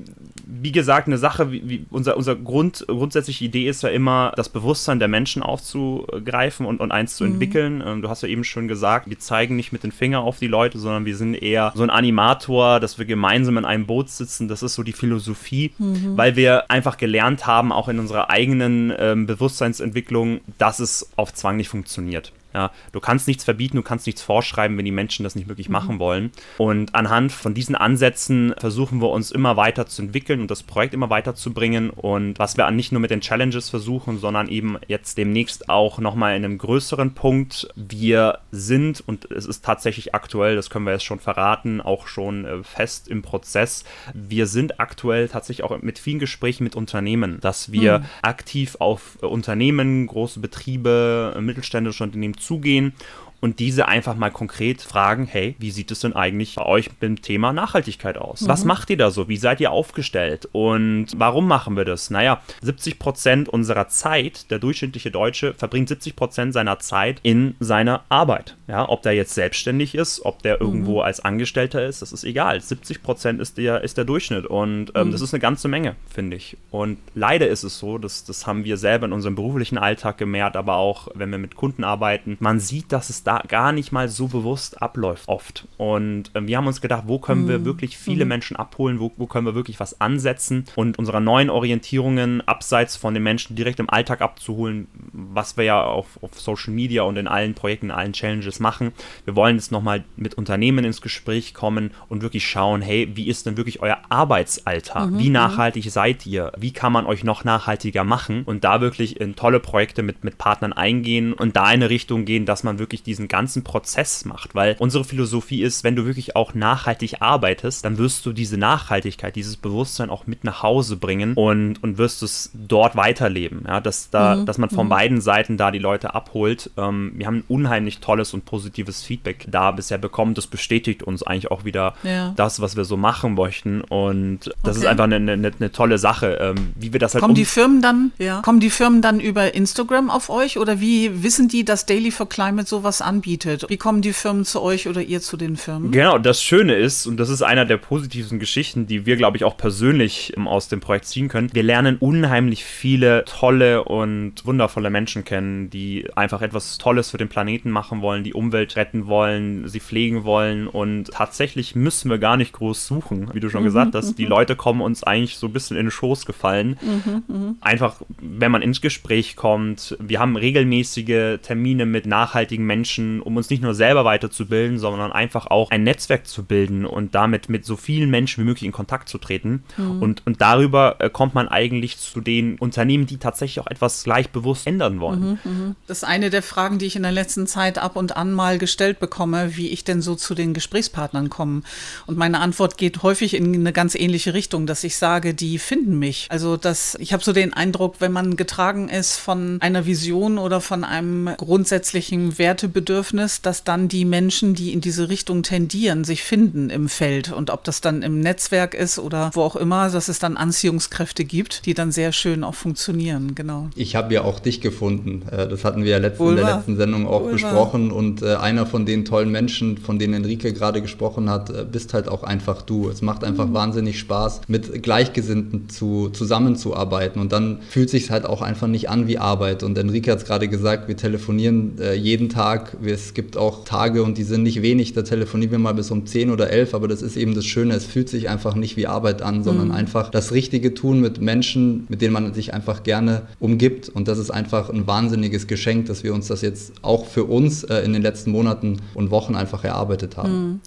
wie 0.61 0.73
gesagt, 0.73 1.07
eine 1.07 1.19
Sache, 1.19 1.53
wie, 1.53 1.69
wie 1.69 1.87
unser, 1.91 2.17
unser 2.17 2.37
Grund, 2.37 2.85
grundsätzliche 2.87 3.45
Idee 3.45 3.69
ist 3.69 3.83
ja 3.83 3.89
immer, 3.89 4.33
das 4.37 4.49
Bewusstsein 4.49 4.99
der 4.99 5.09
Menschen 5.09 5.43
aufzugreifen 5.43 6.67
und, 6.67 6.81
und 6.81 6.93
eins 6.93 7.17
zu 7.17 7.25
mhm. 7.25 7.33
entwickeln. 7.33 7.83
Ähm, 7.85 8.03
du 8.03 8.09
hast 8.09 8.23
ja 8.23 8.29
eben 8.29 8.45
schon 8.45 8.69
gesagt, 8.69 9.09
wir 9.09 9.19
zeigen 9.19 9.57
nicht 9.57 9.73
mit 9.73 9.83
den 9.83 9.93
Fingern 9.93 10.23
auf 10.23 10.39
die 10.39 10.47
Leute, 10.47 10.79
sondern 10.79 11.05
wir 11.05 11.17
sind 11.17 11.35
eher 11.35 11.73
so 11.75 11.83
ein 11.83 11.91
Animator, 11.91 12.81
dass 12.81 12.99
wir 12.99 13.05
gemeinsam 13.05 13.59
in 13.59 13.65
einem 13.65 13.87
Boot 13.87 14.11
sitzen. 14.11 14.49
Das 14.49 14.63
ist 14.63 14.75
so 14.75 14.83
die 14.83 14.93
Philosophie, 14.93 15.73
mhm. 15.79 16.17
weil 16.17 16.37
wir 16.37 16.71
einfach 16.71 16.97
gelernt 16.97 17.47
haben, 17.47 17.73
auch 17.73 17.89
in 17.89 17.99
unserer 17.99 18.31
eigenen 18.31 18.93
ähm, 18.99 19.27
Bewusstseinsentwicklung, 19.27 20.41
dass 20.59 20.81
es 20.81 21.11
auf 21.17 21.33
Zwang 21.35 21.57
nicht 21.57 21.69
funktioniert. 21.69 22.33
Ja, 22.55 22.71
du 22.93 23.01
kannst 23.01 23.29
nichts 23.29 23.45
verbieten, 23.45 23.77
du 23.77 23.83
kannst 23.83 24.07
nichts 24.07 24.23
vorschreiben, 24.23 24.79
wenn 24.79 24.85
die 24.85 24.91
Menschen 24.91 25.23
das 25.23 25.35
nicht 25.35 25.49
wirklich 25.49 25.69
mhm. 25.69 25.73
machen 25.73 25.99
wollen. 25.99 26.33
Und 26.57 26.95
anhand 26.95 27.31
von 27.31 27.53
diesen 27.53 27.75
Ansätzen 27.75 28.55
versuchen 28.59 29.03
wir 29.03 29.11
uns 29.11 29.31
immer 29.31 29.57
weiter 29.57 29.87
zu 29.87 30.03
entwickeln 30.03 30.41
und 30.41 30.51
das 30.51 30.63
Projekt 30.63 30.95
immer 30.95 31.11
weiterzubringen. 31.11 31.91
Und 31.91 32.39
was 32.39 32.57
wir 32.57 32.69
nicht 32.71 32.93
nur 32.93 33.01
mit 33.01 33.11
den 33.11 33.21
Challenges 33.21 33.69
versuchen, 33.69 34.19
sondern 34.19 34.49
eben 34.49 34.79
jetzt 34.87 35.19
demnächst 35.19 35.69
auch 35.69 35.99
nochmal 35.99 36.37
in 36.37 36.45
einem 36.45 36.59
größeren 36.59 37.15
Punkt. 37.15 37.69
Wir 37.77 38.39
sind, 38.51 39.03
und 39.07 39.31
es 39.31 39.45
ist 39.45 39.65
tatsächlich 39.65 40.15
aktuell, 40.15 40.57
das 40.57 40.71
können 40.71 40.87
wir 40.87 40.93
jetzt 40.93 41.05
schon 41.05 41.19
verraten, 41.19 41.81
auch 41.81 42.07
schon 42.07 42.45
äh, 42.45 42.63
fest 42.63 43.09
im 43.09 43.23
Prozess. 43.23 43.85
Wir 44.15 44.47
sind 44.47 44.81
aktuell 44.81 45.29
tatsächlich 45.29 45.65
auch 45.65 45.81
mit 45.83 45.99
vielen 45.99 46.19
Gesprächen 46.19 46.65
mit 46.65 46.77
Unternehmen, 46.77 47.41
dass 47.41 47.73
wir 47.73 48.01
mhm. 48.01 48.05
aktiv 48.23 48.77
auf 48.79 49.17
Unternehmen, 49.23 50.07
große 50.07 50.41
Betriebe, 50.41 51.37
mittelständische 51.41 52.05
Unternehmen 52.05 52.38
zugehen 52.41 52.95
und 53.41 53.61
diese 53.61 53.89
einfach 53.89 54.17
mal 54.17 54.31
konkret 54.31 54.83
fragen, 54.83 55.27
hey, 55.27 55.55
wie 55.59 55.71
sieht 55.71 55.91
es 55.91 56.01
denn 56.01 56.15
eigentlich 56.15 56.57
bei 56.57 56.67
euch 56.67 56.91
mit 56.91 57.03
dem 57.03 57.23
Thema 57.23 57.53
Nachhaltigkeit 57.53 58.19
aus? 58.19 58.43
Mhm. 58.43 58.49
Was 58.49 58.65
macht 58.65 58.91
ihr 58.91 58.97
da 58.97 59.11
so? 59.11 59.29
Wie 59.29 59.37
seid 59.37 59.61
ihr 59.61 59.71
aufgestellt? 59.71 60.49
Und 60.53 61.09
warum 61.17 61.47
machen 61.47 61.77
wir 61.77 61.85
das? 61.85 62.11
Naja, 62.11 62.43
70 62.63 62.99
Prozent 62.99 63.49
unserer 63.49 63.89
Zeit, 63.89 64.51
der 64.51 64.59
durchschnittliche 64.59 65.11
Deutsche 65.11 65.55
verbringt 65.55 65.89
70 65.89 66.17
Prozent 66.17 66.53
seiner 66.53 66.79
Zeit 66.79 67.21
in 67.23 67.55
seiner 67.61 68.03
Arbeit. 68.09 68.57
Ja, 68.67 68.89
ob 68.89 69.03
der 69.03 69.13
jetzt 69.13 69.35
selbstständig 69.35 69.95
ist, 69.95 70.25
ob 70.25 70.43
der 70.43 70.61
irgendwo 70.61 70.97
mhm. 70.97 71.01
als 71.01 71.21
Angestellter 71.21 71.87
ist, 71.87 72.03
das 72.03 72.13
ist 72.13 72.25
egal. 72.25 72.61
70 72.61 73.03
Prozent 73.03 73.41
ist 73.41 73.57
der, 73.57 73.83
ist 73.83 73.97
der 73.97 74.05
Durchschnitt 74.05 74.47
und 74.47 74.93
ähm, 74.95 75.09
mhm. 75.09 75.13
das 75.13 75.21
ist 75.21 75.33
eine 75.33 75.41
ganze 75.41 75.69
Menge, 75.69 75.97
finde 76.09 76.37
ich. 76.37 76.57
Und 76.71 76.99
leider 77.15 77.49
ist 77.49 77.63
es 77.63 77.79
so, 77.79 77.99
dass, 77.99 78.25
das 78.25 78.47
haben 78.47 78.65
wir 78.65 78.77
selber 78.77 79.07
in 79.07 79.13
unserem 79.13 79.37
beruflichen 79.37 79.79
Alltag 79.79 80.19
gemerkt, 80.19 80.57
aber 80.57 80.77
auch 80.77 81.09
wenn 81.15 81.31
wir 81.31 81.39
mit 81.39 81.55
Kunden 81.55 81.85
arbeiten, 81.85 82.37
man 82.41 82.61
sieht, 82.61 82.93
dass 82.93 83.11
es 83.11 83.25
da 83.29 83.43
gar 83.47 83.73
nicht 83.73 83.93
mal 83.93 84.09
so 84.09 84.27
bewusst 84.27 84.81
abläuft 84.81 85.29
oft. 85.29 85.69
Und 85.77 86.35
äh, 86.35 86.47
wir 86.47 86.57
haben 86.57 86.67
uns 86.67 86.81
gedacht, 86.81 87.05
wo 87.07 87.19
können 87.19 87.47
wir 87.47 87.59
mhm. 87.59 87.65
wirklich 87.67 87.99
viele 87.99 88.25
mhm. 88.25 88.29
Menschen 88.31 88.57
abholen, 88.57 89.01
wo, 89.01 89.13
wo 89.19 89.27
können 89.27 89.45
wir 89.45 89.55
wirklich 89.55 89.79
was 89.81 90.01
ansetzen 90.01 90.65
und 90.77 90.99
unserer 90.99 91.21
neuen 91.21 91.51
Orientierungen 91.51 92.41
abseits 92.49 92.97
von 92.97 93.13
den 93.13 93.23
Menschen 93.23 93.55
direkt 93.55 93.81
im 93.81 93.91
Alltag 93.91 94.23
abzuholen, 94.23 94.89
was 95.13 95.59
wir 95.59 95.65
ja 95.65 95.83
auf, 95.83 96.19
auf 96.23 96.41
Social 96.41 96.73
Media 96.73 97.03
und 97.03 97.19
in 97.19 97.29
allen 97.29 97.53
Projekten, 97.53 97.87
in 97.87 97.91
allen 97.91 98.15
Challenges 98.15 98.61
machen. 98.61 98.93
Wir 99.27 99.37
wollen 99.37 99.57
jetzt 99.57 99.73
nochmal 99.73 100.05
mit 100.17 100.35
Unternehmen 100.35 100.87
ins 100.87 101.03
Gespräch 101.03 101.53
kommen 101.53 101.91
und 102.09 102.23
wirklich 102.23 102.49
schauen, 102.49 102.81
hey, 102.81 103.11
wie 103.15 103.29
ist 103.29 103.45
denn 103.45 103.59
wirklich 103.59 103.83
euer 103.83 103.99
Arbeitsalltag? 104.09 105.11
Mhm. 105.11 105.19
Wie 105.19 105.27
mhm. 105.27 105.35
nachhaltig 105.35 105.91
seid 105.91 106.25
ihr? 106.25 106.53
Wie 106.57 106.73
kann 106.73 106.93
man 106.93 107.05
euch 107.05 107.25
noch 107.25 107.45
nachhaltiger 107.45 108.05
machen? 108.05 108.45
Und 108.45 108.65
da 108.65 108.81
wirklich 108.81 109.21
in 109.21 109.37
tolle 109.37 109.61
Projekte 109.61 110.03
mit, 110.03 110.25
mit 110.25 110.39
Partnern 110.39 110.73
eingehen 110.73 111.35
und 111.35 111.57
da 111.57 111.67
in 111.67 111.79
eine 111.79 111.91
Richtung 111.91 112.25
gehen, 112.25 112.47
dass 112.47 112.63
man 112.63 112.79
wirklich 112.79 113.03
diese 113.03 113.18
diesen 113.19 113.29
ganzen 113.29 113.65
Prozess 113.65 114.25
macht, 114.25 114.55
weil 114.55 114.77
unsere 114.79 115.05
Philosophie 115.05 115.63
ist, 115.63 115.83
wenn 115.83 115.97
du 115.97 116.07
wirklich 116.07 116.37
auch 116.37 116.55
nachhaltig 116.55 117.21
arbeitest, 117.21 117.85
dann 117.85 117.99
wirst 117.99 118.25
du 118.25 118.33
diese 118.33 118.57
Nachhaltigkeit, 118.57 119.35
dieses 119.35 119.57
Bewusstsein 119.57 120.09
auch 120.09 120.27
mit 120.27 120.45
nach 120.45 120.63
Hause 120.63 120.97
bringen 120.97 121.35
und, 121.35 121.83
und 121.83 121.99
wirst 121.99 122.23
es 122.23 122.51
dort 122.55 122.95
weiterleben. 122.97 123.65
Ja, 123.67 123.81
dass, 123.81 124.11
da, 124.11 124.37
mhm. 124.37 124.47
dass 124.47 124.59
man 124.59 124.71
von 124.71 124.87
mhm. 124.87 124.91
beiden 124.91 125.21
Seiten 125.21 125.57
da 125.57 125.71
die 125.71 125.81
Leute 125.81 126.15
abholt. 126.15 126.71
Ähm, 126.77 127.13
wir 127.17 127.27
haben 127.27 127.39
ein 127.39 127.45
unheimlich 127.49 127.99
tolles 127.99 128.35
und 128.35 128.45
positives 128.45 129.03
Feedback 129.03 129.47
da 129.49 129.73
bisher 129.73 129.99
bekommen. 129.99 130.35
Das 130.35 130.47
bestätigt 130.47 131.03
uns 131.03 131.23
eigentlich 131.23 131.51
auch 131.51 131.65
wieder 131.65 131.95
ja. 132.05 132.33
das, 132.37 132.61
was 132.61 132.77
wir 132.77 132.85
so 132.85 132.97
machen 132.97 133.35
möchten. 133.35 133.81
Und 133.81 134.47
das 134.63 134.77
okay. 134.77 134.85
ist 134.85 134.87
einfach 134.87 135.05
eine, 135.05 135.17
eine, 135.17 135.53
eine 135.59 135.73
tolle 135.73 135.99
Sache, 135.99 136.39
ähm, 136.41 136.73
wie 136.77 136.93
wir 136.93 137.01
das 137.01 137.15
halt. 137.15 137.23
Kommen 137.23 137.35
die 137.35 137.45
Firmen 137.45 137.83
dann, 137.83 138.13
ja. 138.19 138.41
kommen 138.43 138.61
die 138.61 138.71
Firmen 138.71 139.03
dann 139.03 139.19
über 139.19 139.55
Instagram 139.55 140.11
auf 140.11 140.31
euch 140.31 140.59
oder 140.59 140.81
wie 140.81 141.23
wissen 141.25 141.49
die, 141.49 141.65
dass 141.65 141.87
Daily 141.87 142.11
for 142.11 142.29
Climate 142.29 142.69
sowas 142.69 143.03
anbietet? 143.09 143.65
Wie 143.69 143.79
kommen 143.79 144.03
die 144.03 144.13
Firmen 144.13 144.45
zu 144.45 144.63
euch 144.63 144.87
oder 144.87 145.03
ihr 145.03 145.21
zu 145.21 145.37
den 145.37 145.57
Firmen? 145.57 145.91
Genau, 145.91 146.19
das 146.19 146.43
Schöne 146.43 146.75
ist, 146.75 147.07
und 147.07 147.17
das 147.17 147.31
ist 147.31 147.43
einer 147.43 147.65
der 147.65 147.79
positiven 147.79 148.39
Geschichten, 148.39 148.87
die 148.87 149.07
wir, 149.07 149.17
glaube 149.17 149.37
ich, 149.37 149.45
auch 149.45 149.57
persönlich 149.57 150.35
ähm, 150.37 150.47
aus 150.47 150.69
dem 150.69 150.81
Projekt 150.81 151.07
ziehen 151.07 151.29
können. 151.29 151.51
Wir 151.53 151.63
lernen 151.63 151.97
unheimlich 151.99 152.65
viele 152.65 153.25
tolle 153.25 153.85
und 153.85 154.45
wundervolle 154.45 154.91
Menschen 154.91 155.25
kennen, 155.25 155.71
die 155.71 156.07
einfach 156.15 156.43
etwas 156.43 156.79
Tolles 156.79 157.11
für 157.11 157.19
den 157.19 157.29
Planeten 157.29 157.71
machen 157.71 158.03
wollen, 158.03 158.25
die 158.25 158.35
Umwelt 158.35 158.77
retten 158.77 159.07
wollen, 159.07 159.67
sie 159.69 159.81
pflegen 159.81 160.25
wollen 160.25 160.69
und 160.69 161.11
tatsächlich 161.11 161.75
müssen 161.75 162.11
wir 162.11 162.19
gar 162.19 162.37
nicht 162.37 162.53
groß 162.53 162.87
suchen, 162.87 163.31
wie 163.33 163.41
du 163.41 163.49
schon 163.49 163.63
mhm, 163.63 163.67
gesagt 163.67 163.95
hast. 163.95 164.17
Die 164.19 164.25
mhm. 164.25 164.31
Leute 164.31 164.55
kommen 164.55 164.83
uns 164.83 165.03
eigentlich 165.03 165.39
so 165.39 165.47
ein 165.47 165.53
bisschen 165.53 165.77
in 165.77 165.87
den 165.87 165.91
Schoß 165.91 166.27
gefallen. 166.27 166.79
Mhm, 166.83 167.23
mhm, 167.27 167.57
einfach, 167.61 168.03
wenn 168.21 168.53
man 168.53 168.63
ins 168.63 168.81
Gespräch 168.81 169.37
kommt. 169.37 169.97
Wir 169.99 170.21
haben 170.21 170.37
regelmäßige 170.37 171.39
Termine 171.43 171.87
mit 171.87 172.07
nachhaltigen 172.07 172.67
Menschen, 172.67 172.98
um 172.99 173.37
uns 173.37 173.51
nicht 173.51 173.63
nur 173.63 173.75
selber 173.75 174.05
weiterzubilden, 174.05 174.79
sondern 174.79 175.13
einfach 175.13 175.47
auch 175.47 175.71
ein 175.71 175.83
Netzwerk 175.83 176.27
zu 176.27 176.45
bilden 176.45 176.85
und 176.85 177.15
damit 177.15 177.49
mit 177.49 177.65
so 177.65 177.77
vielen 177.77 178.11
Menschen 178.11 178.43
wie 178.43 178.47
möglich 178.47 178.65
in 178.65 178.73
Kontakt 178.73 179.09
zu 179.09 179.19
treten. 179.19 179.63
Mhm. 179.77 180.03
Und, 180.03 180.27
und 180.27 180.41
darüber 180.41 180.97
äh, 180.99 181.11
kommt 181.11 181.35
man 181.35 181.49
eigentlich 181.49 181.99
zu 181.99 182.21
den 182.21 182.59
Unternehmen, 182.59 183.07
die 183.07 183.19
tatsächlich 183.19 183.61
auch 183.61 183.71
etwas 183.71 184.05
gleich 184.05 184.31
bewusst 184.31 184.67
ändern 184.67 185.01
wollen. 185.01 185.39
Mhm, 185.45 185.51
mhm. 185.51 185.77
Das 185.87 185.99
ist 185.99 186.05
eine 186.05 186.31
der 186.31 186.43
Fragen, 186.43 186.79
die 186.79 186.87
ich 186.87 186.97
in 186.97 187.03
der 187.03 187.13
letzten 187.13 187.47
Zeit 187.47 187.79
ab 187.79 187.97
und 187.97 188.17
an 188.17 188.33
mal 188.33 188.59
gestellt 188.59 189.01
bekomme, 189.01 189.57
wie 189.57 189.69
ich 189.69 189.85
denn 189.85 190.03
so 190.03 190.15
zu 190.15 190.35
den 190.35 190.55
Gesprächspartnern 190.55 191.31
komme. 191.31 191.63
Und 192.07 192.19
meine 192.19 192.41
Antwort 192.41 192.79
geht 192.79 193.03
häufig 193.03 193.35
in 193.35 193.55
eine 193.55 193.73
ganz 193.73 193.95
ähnliche 193.95 194.35
Richtung, 194.35 194.67
dass 194.67 194.85
ich 194.85 194.97
sage, 194.97 195.35
die 195.35 195.59
finden 195.59 195.99
mich. 195.99 196.27
Also 196.31 196.57
dass 196.57 196.97
ich 196.97 197.13
habe 197.13 197.23
so 197.23 197.33
den 197.33 197.53
Eindruck, 197.53 197.97
wenn 198.01 198.13
man 198.13 198.37
getragen 198.37 198.89
ist 198.89 199.17
von 199.17 199.59
einer 199.61 199.87
Vision 199.87 200.39
oder 200.39 200.61
von 200.61 200.85
einem 200.85 201.31
grundsätzlichen 201.37 202.39
Wertebedürfnis, 202.39 202.88
dass 202.89 203.65
dann 203.65 203.89
die 203.89 204.05
Menschen, 204.05 204.55
die 204.55 204.73
in 204.73 204.81
diese 204.81 205.09
Richtung 205.09 205.43
tendieren, 205.43 206.05
sich 206.05 206.23
finden 206.23 206.71
im 206.71 206.89
Feld. 206.89 207.33
Und 207.33 207.51
ob 207.51 207.65
das 207.65 207.81
dann 207.81 208.03
im 208.03 208.21
Netzwerk 208.21 208.75
ist 208.75 208.99
oder 208.99 209.31
wo 209.35 209.43
auch 209.43 209.57
immer, 209.57 209.91
dass 209.91 210.09
es 210.09 210.19
dann 210.19 210.37
Anziehungskräfte 210.37 211.25
gibt, 211.25 211.67
die 211.67 211.75
dann 211.75 211.93
sehr 211.93 212.13
schön 212.13 212.45
auch 212.45 212.55
funktionieren. 212.55 213.35
Genau. 213.35 213.69
Ich 213.77 213.95
habe 213.95 214.15
ja 214.15 214.23
auch 214.23 214.41
dich 214.41 214.61
gefunden. 214.61 215.23
Äh, 215.31 215.49
das 215.49 215.65
hatten 215.65 215.85
wir 215.85 215.93
ja 215.93 215.99
letzten, 215.99 216.29
in 216.31 216.37
der 216.37 216.57
letzten 216.57 216.77
Sendung 216.77 217.07
auch 217.07 217.21
Wohlbar. 217.21 217.33
besprochen. 217.33 217.91
Und 217.91 218.23
äh, 218.23 218.37
einer 218.37 218.67
von 218.67 218.87
den 218.87 219.05
tollen 219.05 219.31
Menschen, 219.31 219.79
von 219.79 219.99
denen 219.99 220.15
Enrique 220.15 220.53
gerade 220.53 220.81
gesprochen 220.81 221.29
hat, 221.29 221.51
äh, 221.51 221.67
bist 221.71 221.95
halt 221.95 222.09
auch 222.09 222.23
einfach 222.23 222.63
du. 222.63 222.89
Es 222.89 223.03
macht 223.03 223.25
einfach 223.25 223.47
mhm. 223.47 223.55
wahnsinnig 223.55 223.99
Spaß, 223.99 224.43
mit 224.49 224.83
Gleichgesinnten 224.83 225.69
zu, 225.69 226.09
zusammenzuarbeiten. 226.11 227.21
Und 227.21 227.33
dann 227.33 227.59
fühlt 227.69 227.91
sich 227.91 228.11
halt 228.11 228.25
auch 228.25 228.43
einfach 228.43 228.67
nicht 228.67 228.89
an 228.89 229.07
wie 229.07 229.19
Arbeit. 229.19 229.63
Und 229.63 229.77
Enrique 229.77 230.11
hat 230.11 230.19
es 230.19 230.25
gerade 230.25 230.49
gesagt, 230.49 230.89
wir 230.89 230.97
telefonieren 230.97 231.79
jeden 231.95 232.29
Tag. 232.29 232.78
Es 232.85 233.15
gibt 233.15 233.37
auch 233.37 233.65
Tage 233.65 234.03
und 234.03 234.19
die 234.19 234.23
sind 234.23 234.43
nicht 234.43 234.63
wenig. 234.63 234.93
Da 234.93 235.03
telefonieren 235.03 235.53
wir 235.53 235.59
mal 235.59 235.75
bis 235.75 235.91
um 235.91 236.07
10 236.07 236.31
oder 236.31 236.51
11. 236.51 236.75
Aber 236.75 236.89
das 236.89 237.03
ist 237.03 237.17
eben 237.17 237.35
das 237.35 237.47
Schöne. 237.47 237.75
Es 237.75 237.85
fühlt 237.85 238.09
sich 238.09 238.29
einfach 238.29 238.55
nicht 238.55 238.77
wie 238.77 238.87
Arbeit 238.87 239.23
an, 239.23 239.43
sondern 239.43 239.69
mhm. 239.69 239.75
einfach 239.75 240.11
das 240.11 240.33
Richtige 240.33 240.75
tun 240.75 241.01
mit 241.01 241.21
Menschen, 241.21 241.87
mit 241.89 242.03
denen 242.03 242.13
man 242.13 242.35
sich 242.35 242.55
einfach 242.55 242.83
gerne 242.83 243.23
umgibt. 243.41 243.89
Und 243.89 244.09
das 244.09 244.19
ist 244.19 244.31
einfach 244.31 244.71
ein 244.71 244.87
wahnsinniges 244.87 245.47
Geschenk, 245.47 245.87
dass 245.87 246.05
wir 246.05 246.15
uns 246.15 246.29
das 246.29 246.43
jetzt 246.43 246.73
auch 246.83 247.07
für 247.07 247.25
uns 247.25 247.65
äh, 247.65 247.81
in 247.81 247.93
den 247.93 248.03
letzten 248.03 248.31
Monaten 248.31 248.81
und 248.95 249.11
Wochen 249.11 249.35
einfach 249.35 249.65
erarbeitet 249.65 250.17
haben. 250.17 250.33
Mhm. 250.33 250.61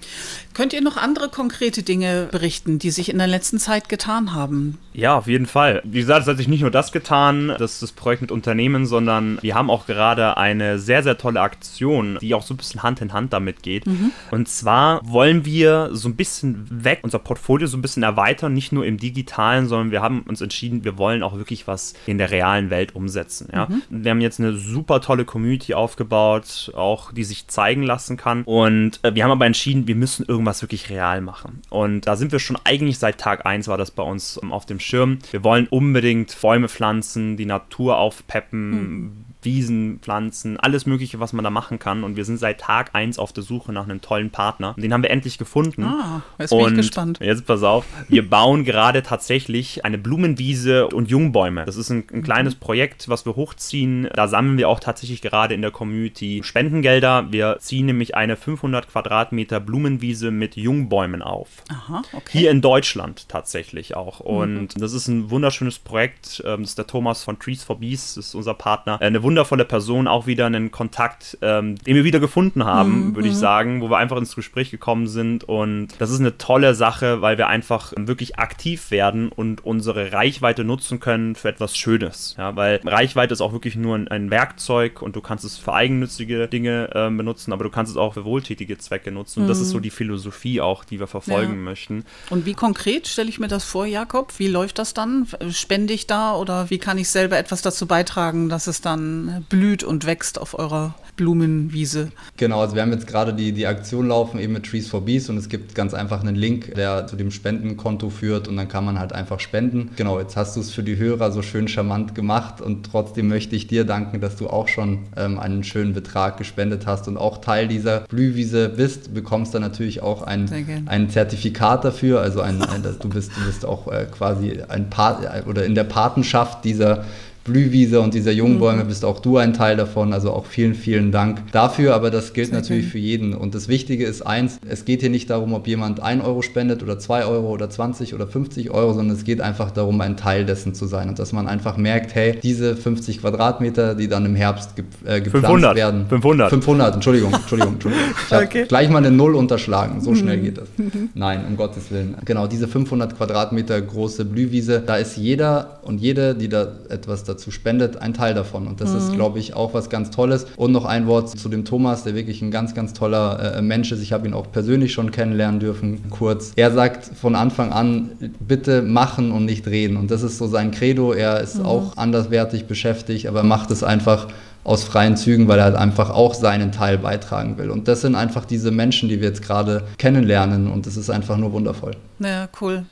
Könnt 0.53 0.73
ihr 0.73 0.81
noch 0.81 0.97
andere 0.97 1.29
konkrete 1.29 1.83
Dinge 1.83 2.27
berichten, 2.31 2.79
die 2.79 2.91
sich 2.91 3.09
in 3.09 3.17
der 3.17 3.27
letzten 3.27 3.59
Zeit 3.59 3.89
getan 3.89 4.33
haben? 4.33 4.77
Ja, 4.93 5.17
auf 5.17 5.27
jeden 5.27 5.45
Fall. 5.45 5.81
Wie 5.85 5.99
gesagt, 5.99 6.23
es 6.23 6.27
hat 6.27 6.37
sich 6.37 6.47
nicht 6.47 6.61
nur 6.61 6.71
das 6.71 6.91
getan, 6.91 7.53
das, 7.57 7.79
das 7.79 7.91
Projekt 7.91 8.21
mit 8.21 8.31
Unternehmen, 8.31 8.85
sondern 8.85 9.37
wir 9.41 9.55
haben 9.55 9.69
auch 9.69 9.85
gerade 9.85 10.37
eine 10.37 10.79
sehr, 10.79 11.03
sehr 11.03 11.17
tolle 11.17 11.41
Aktion, 11.41 12.17
die 12.21 12.33
auch 12.35 12.43
so 12.43 12.53
ein 12.53 12.57
bisschen 12.57 12.83
Hand 12.83 13.01
in 13.01 13.13
Hand 13.13 13.31
damit 13.33 13.63
geht. 13.63 13.87
Mhm. 13.87 14.11
Und 14.31 14.49
zwar 14.49 15.01
wollen 15.07 15.45
wir 15.45 15.89
so 15.93 16.09
ein 16.09 16.15
bisschen 16.15 16.67
weg, 16.69 16.99
unser 17.03 17.19
Portfolio 17.19 17.67
so 17.67 17.77
ein 17.77 17.81
bisschen 17.81 18.03
erweitern, 18.03 18.53
nicht 18.53 18.71
nur 18.71 18.85
im 18.85 18.97
digitalen, 18.97 19.67
sondern 19.67 19.91
wir 19.91 20.01
haben 20.01 20.23
uns 20.27 20.41
entschieden, 20.41 20.83
wir 20.83 20.97
wollen 20.97 21.23
auch 21.23 21.37
wirklich 21.37 21.67
was 21.67 21.93
in 22.05 22.17
der 22.17 22.31
realen 22.31 22.69
Welt 22.69 22.95
umsetzen. 22.95 23.49
Ja? 23.53 23.67
Mhm. 23.67 24.03
Wir 24.03 24.11
haben 24.11 24.21
jetzt 24.21 24.39
eine 24.39 24.53
super 24.53 24.99
tolle 24.99 25.23
Community 25.23 25.73
aufgebaut, 25.73 26.71
auch 26.75 27.13
die 27.13 27.23
sich 27.23 27.47
zeigen 27.47 27.83
lassen 27.83 28.17
kann. 28.17 28.43
Und 28.43 28.99
äh, 29.03 29.15
wir 29.15 29.23
haben 29.23 29.31
aber 29.31 29.45
entschieden, 29.45 29.87
wir 29.87 29.95
müssen 29.95 30.25
irgendwas 30.41 30.61
wirklich 30.63 30.89
real 30.89 31.21
machen. 31.21 31.61
Und 31.69 32.07
da 32.07 32.15
sind 32.15 32.31
wir 32.31 32.39
schon 32.39 32.57
eigentlich 32.63 32.97
seit 32.97 33.19
Tag 33.19 33.45
1 33.45 33.67
war 33.67 33.77
das 33.77 33.91
bei 33.91 34.03
uns 34.03 34.39
ähm, 34.41 34.51
auf 34.51 34.65
dem 34.65 34.79
Schirm. 34.79 35.19
Wir 35.29 35.43
wollen 35.43 35.67
unbedingt 35.67 36.35
Bäume 36.41 36.67
pflanzen, 36.67 37.37
die 37.37 37.45
Natur 37.45 37.97
aufpeppen, 37.97 38.71
mhm. 38.71 39.25
Wiesen, 39.43 39.99
Pflanzen, 40.01 40.59
alles 40.59 40.85
Mögliche, 40.85 41.19
was 41.19 41.33
man 41.33 41.43
da 41.43 41.49
machen 41.49 41.79
kann. 41.79 42.03
Und 42.03 42.15
wir 42.15 42.25
sind 42.25 42.37
seit 42.37 42.59
Tag 42.59 42.91
1 42.93 43.19
auf 43.19 43.33
der 43.33 43.43
Suche 43.43 43.71
nach 43.73 43.83
einem 43.83 44.01
tollen 44.01 44.29
Partner. 44.29 44.73
Und 44.75 44.83
den 44.83 44.93
haben 44.93 45.03
wir 45.03 45.11
endlich 45.11 45.37
gefunden. 45.37 45.83
Ah, 45.83 46.21
jetzt 46.39 46.51
bin 46.51 46.59
und 46.59 46.71
ich 46.71 46.77
gespannt. 46.77 47.19
Jetzt 47.21 47.45
pass 47.45 47.63
auf, 47.63 47.85
wir 48.07 48.27
bauen 48.29 48.65
gerade 48.65 49.03
tatsächlich 49.03 49.85
eine 49.85 49.97
Blumenwiese 49.97 50.87
und 50.87 51.09
Jungbäume. 51.09 51.65
Das 51.65 51.77
ist 51.77 51.89
ein, 51.89 52.03
ein 52.11 52.23
kleines 52.23 52.55
Projekt, 52.55 53.09
was 53.09 53.25
wir 53.25 53.35
hochziehen. 53.35 54.09
Da 54.13 54.27
sammeln 54.27 54.57
wir 54.57 54.69
auch 54.69 54.79
tatsächlich 54.79 55.21
gerade 55.21 55.53
in 55.53 55.61
der 55.61 55.71
Community 55.71 56.41
Spendengelder. 56.43 57.31
Wir 57.31 57.57
ziehen 57.59 57.85
nämlich 57.85 58.15
eine 58.15 58.35
500 58.35 58.87
Quadratmeter 58.87 59.59
Blumenwiese 59.59 60.31
mit 60.31 60.55
Jungbäumen 60.55 61.21
auf. 61.21 61.63
Aha, 61.69 62.01
okay. 62.13 62.39
Hier 62.39 62.51
in 62.51 62.61
Deutschland 62.61 63.27
tatsächlich 63.29 63.95
auch. 63.95 64.19
Und 64.19 64.75
mhm. 64.75 64.79
das 64.79 64.93
ist 64.93 65.07
ein 65.07 65.29
wunderschönes 65.29 65.79
Projekt. 65.79 66.43
Ähm, 66.45 66.61
das 66.61 66.71
ist 66.71 66.77
der 66.77 66.87
Thomas 66.87 67.23
von 67.23 67.39
Trees 67.39 67.63
for 67.63 67.79
Bees, 67.79 68.15
das 68.15 68.27
ist 68.27 68.35
unser 68.35 68.53
Partner. 68.53 68.99
Eine 69.01 69.23
wundervolle 69.31 69.63
Person, 69.63 70.09
auch 70.09 70.27
wieder 70.27 70.45
einen 70.45 70.71
Kontakt, 70.71 71.37
ähm, 71.41 71.75
den 71.75 71.95
wir 71.95 72.03
wieder 72.03 72.19
gefunden 72.19 72.65
haben, 72.65 73.07
mhm. 73.07 73.15
würde 73.15 73.29
ich 73.29 73.35
mhm. 73.35 73.39
sagen, 73.39 73.81
wo 73.81 73.89
wir 73.89 73.97
einfach 73.97 74.17
ins 74.17 74.35
Gespräch 74.35 74.71
gekommen 74.71 75.07
sind. 75.07 75.45
Und 75.45 75.87
das 75.99 76.11
ist 76.11 76.19
eine 76.19 76.37
tolle 76.37 76.75
Sache, 76.75 77.21
weil 77.21 77.37
wir 77.37 77.47
einfach 77.47 77.93
wirklich 77.95 78.37
aktiv 78.39 78.91
werden 78.91 79.29
und 79.29 79.63
unsere 79.63 80.11
Reichweite 80.11 80.65
nutzen 80.65 80.99
können 80.99 81.35
für 81.35 81.47
etwas 81.47 81.77
Schönes. 81.77 82.35
Ja, 82.37 82.57
weil 82.57 82.81
Reichweite 82.85 83.31
ist 83.31 83.39
auch 83.39 83.53
wirklich 83.53 83.77
nur 83.77 83.95
ein, 83.95 84.09
ein 84.09 84.29
Werkzeug 84.31 85.01
und 85.01 85.15
du 85.15 85.21
kannst 85.21 85.45
es 85.45 85.57
für 85.57 85.73
eigennützige 85.73 86.49
Dinge 86.49 86.89
äh, 86.93 87.09
benutzen, 87.09 87.53
aber 87.53 87.63
du 87.63 87.69
kannst 87.69 87.89
es 87.89 87.97
auch 87.97 88.15
für 88.15 88.25
wohltätige 88.25 88.77
Zwecke 88.79 89.13
nutzen. 89.13 89.39
Mhm. 89.39 89.43
Und 89.45 89.49
das 89.49 89.61
ist 89.61 89.69
so 89.69 89.77
mhm. 89.77 89.83
die 89.83 89.91
Philosophie 89.91 90.59
auch, 90.59 90.83
die 90.83 90.99
wir 90.99 91.07
verfolgen 91.07 91.53
ja. 91.53 91.61
möchten. 91.61 92.03
Und 92.29 92.45
wie 92.45 92.53
konkret 92.53 93.07
stelle 93.07 93.29
ich 93.29 93.39
mir 93.39 93.47
das 93.47 93.63
vor, 93.63 93.85
Jakob? 93.85 94.33
Wie 94.39 94.47
läuft 94.47 94.77
das 94.77 94.93
dann? 94.93 95.25
Spende 95.51 95.93
ich 95.93 96.05
da 96.05 96.35
oder 96.35 96.69
wie 96.69 96.79
kann 96.79 96.97
ich 96.97 97.07
selber 97.07 97.37
etwas 97.37 97.61
dazu 97.61 97.85
beitragen, 97.85 98.49
dass 98.49 98.67
es 98.67 98.81
dann 98.81 99.20
blüht 99.49 99.83
und 99.83 100.05
wächst 100.05 100.39
auf 100.39 100.57
eurer 100.57 100.95
Blumenwiese. 101.15 102.11
Genau, 102.37 102.61
also 102.61 102.75
wir 102.75 102.81
haben 102.81 102.91
jetzt 102.91 103.07
gerade 103.07 103.33
die, 103.33 103.51
die 103.51 103.67
Aktion 103.67 104.07
laufen 104.07 104.39
eben 104.39 104.53
mit 104.53 104.65
Trees 104.65 104.87
for 104.87 105.05
Bees 105.05 105.29
und 105.29 105.37
es 105.37 105.49
gibt 105.49 105.75
ganz 105.75 105.93
einfach 105.93 106.21
einen 106.21 106.35
Link, 106.35 106.73
der 106.75 107.05
zu 107.07 107.15
dem 107.15 107.31
Spendenkonto 107.31 108.09
führt 108.09 108.47
und 108.47 108.57
dann 108.57 108.67
kann 108.67 108.85
man 108.85 108.97
halt 108.97 109.13
einfach 109.13 109.39
spenden. 109.39 109.91
Genau, 109.95 110.19
jetzt 110.19 110.35
hast 110.35 110.55
du 110.55 110.61
es 110.61 110.71
für 110.71 110.83
die 110.83 110.97
Hörer 110.97 111.31
so 111.31 111.41
schön 111.41 111.67
charmant 111.67 112.15
gemacht 112.15 112.61
und 112.61 112.85
trotzdem 112.85 113.27
möchte 113.27 113.55
ich 113.55 113.67
dir 113.67 113.83
danken, 113.83 114.21
dass 114.21 114.35
du 114.35 114.49
auch 114.49 114.67
schon 114.67 114.99
ähm, 115.15 115.37
einen 115.39 115.63
schönen 115.63 115.93
Betrag 115.93 116.37
gespendet 116.37 116.87
hast 116.87 117.07
und 117.07 117.17
auch 117.17 117.39
Teil 117.39 117.67
dieser 117.67 118.01
Blühwiese 118.01 118.69
bist. 118.69 119.13
Bekommst 119.13 119.53
dann 119.53 119.61
natürlich 119.61 120.01
auch 120.01 120.23
ein, 120.23 120.49
ein 120.87 121.09
Zertifikat 121.09 121.85
dafür, 121.85 122.21
also 122.21 122.41
ein, 122.41 122.61
ein, 122.61 122.83
du, 122.83 123.09
bist, 123.09 123.31
du 123.35 123.45
bist 123.45 123.65
auch 123.65 123.91
äh, 123.91 124.07
quasi 124.11 124.61
ein 124.67 124.89
Part 124.89 125.45
oder 125.45 125.65
in 125.65 125.75
der 125.75 125.83
Patenschaft 125.83 126.63
dieser 126.65 127.05
Blühwiese 127.43 128.01
und 128.01 128.13
dieser 128.13 128.31
Jungbäume 128.31 128.83
mhm. 128.83 128.87
bist 128.87 129.05
auch 129.05 129.19
du 129.19 129.37
ein 129.37 129.53
Teil 129.53 129.75
davon. 129.75 130.13
Also 130.13 130.31
auch 130.31 130.45
vielen, 130.45 130.75
vielen 130.75 131.11
Dank 131.11 131.51
dafür. 131.51 131.95
Aber 131.95 132.11
das 132.11 132.33
gilt 132.33 132.49
Sehr 132.49 132.59
natürlich 132.59 132.87
für 132.87 132.97
jeden. 132.97 133.33
Und 133.33 133.55
das 133.55 133.67
Wichtige 133.67 134.05
ist 134.05 134.21
eins, 134.21 134.59
es 134.67 134.85
geht 134.85 135.01
hier 135.01 135.09
nicht 135.09 135.29
darum, 135.29 135.53
ob 135.53 135.67
jemand 135.67 135.99
1 135.99 136.23
Euro 136.23 136.41
spendet 136.41 136.83
oder 136.83 136.99
2 136.99 137.25
Euro 137.25 137.49
oder 137.49 137.69
20 137.69 138.13
oder 138.13 138.27
50 138.27 138.71
Euro, 138.71 138.93
sondern 138.93 139.15
es 139.15 139.23
geht 139.23 139.41
einfach 139.41 139.71
darum, 139.71 139.99
ein 140.01 140.17
Teil 140.17 140.45
dessen 140.45 140.73
zu 140.73 140.85
sein. 140.85 141.09
Und 141.09 141.19
dass 141.19 141.33
man 141.33 141.47
einfach 141.47 141.77
merkt, 141.77 142.15
hey, 142.15 142.37
diese 142.41 142.75
50 142.75 143.21
Quadratmeter, 143.21 143.95
die 143.95 144.07
dann 144.07 144.25
im 144.25 144.35
Herbst 144.35 144.75
ge 144.75 144.85
äh, 145.05 145.21
gepflanzt 145.21 145.47
500, 145.47 145.75
werden. 145.75 146.05
500. 146.07 146.49
500, 146.49 146.95
Entschuldigung, 146.95 147.33
Entschuldigung, 147.33 147.73
Entschuldigung. 147.73 148.05
Ich 148.27 148.33
habe 148.33 148.45
okay. 148.45 148.65
gleich 148.67 148.89
mal 148.89 148.99
eine 148.99 149.11
Null 149.11 149.35
unterschlagen. 149.35 150.01
So 150.01 150.15
schnell 150.15 150.37
mhm. 150.37 150.43
geht 150.43 150.57
das. 150.57 150.67
Nein, 151.13 151.45
um 151.47 151.57
Gottes 151.57 151.91
Willen. 151.91 152.15
Genau, 152.25 152.47
diese 152.47 152.67
500 152.67 153.17
Quadratmeter 153.17 153.81
große 153.81 154.25
Blühwiese, 154.25 154.83
da 154.85 154.97
ist 154.97 155.17
jeder 155.17 155.79
und 155.83 155.99
jede, 155.99 156.35
die 156.35 156.49
da 156.49 156.67
etwas 156.89 157.23
dazu, 157.23 157.40
spendet 157.49 157.97
einen 157.97 158.13
Teil 158.13 158.35
davon. 158.35 158.67
Und 158.67 158.81
das 158.81 158.91
mhm. 158.91 158.97
ist, 158.97 159.13
glaube 159.13 159.39
ich, 159.39 159.55
auch 159.55 159.73
was 159.73 159.89
ganz 159.89 160.11
Tolles. 160.11 160.45
Und 160.57 160.71
noch 160.71 160.85
ein 160.85 161.07
Wort 161.07 161.29
zu 161.29 161.49
dem 161.49 161.65
Thomas, 161.65 162.03
der 162.03 162.13
wirklich 162.13 162.43
ein 162.43 162.51
ganz, 162.51 162.75
ganz 162.75 162.93
toller 162.93 163.55
äh, 163.55 163.61
Mensch 163.63 163.91
ist. 163.91 164.03
Ich 164.03 164.13
habe 164.13 164.27
ihn 164.27 164.35
auch 164.35 164.51
persönlich 164.51 164.93
schon 164.93 165.11
kennenlernen 165.11 165.59
dürfen, 165.59 166.09
kurz. 166.11 166.51
Er 166.55 166.71
sagt 166.71 167.05
von 167.17 167.33
Anfang 167.33 167.71
an, 167.71 168.11
bitte 168.39 168.83
machen 168.83 169.31
und 169.31 169.45
nicht 169.45 169.65
reden. 169.67 169.97
Und 169.97 170.11
das 170.11 170.21
ist 170.21 170.37
so 170.37 170.45
sein 170.45 170.69
Credo. 170.69 171.13
Er 171.13 171.39
ist 171.39 171.57
mhm. 171.57 171.65
auch 171.65 171.97
anderswertig 171.97 172.65
beschäftigt, 172.65 173.25
aber 173.25 173.41
macht 173.43 173.71
es 173.71 173.81
einfach 173.83 174.27
aus 174.63 174.83
freien 174.83 175.17
Zügen, 175.17 175.47
weil 175.47 175.59
er 175.59 175.65
halt 175.65 175.75
einfach 175.75 176.09
auch 176.09 176.33
seinen 176.33 176.71
Teil 176.71 176.97
beitragen 176.97 177.57
will. 177.57 177.69
Und 177.69 177.87
das 177.87 178.01
sind 178.01 178.15
einfach 178.15 178.45
diese 178.45 178.71
Menschen, 178.71 179.09
die 179.09 179.19
wir 179.19 179.29
jetzt 179.29 179.41
gerade 179.41 179.87
kennenlernen 179.97 180.71
und 180.71 180.85
das 180.85 180.97
ist 180.97 181.09
einfach 181.09 181.37
nur 181.37 181.51
wundervoll. 181.51 181.95
Ja, 182.19 182.47
cool. 182.61 182.85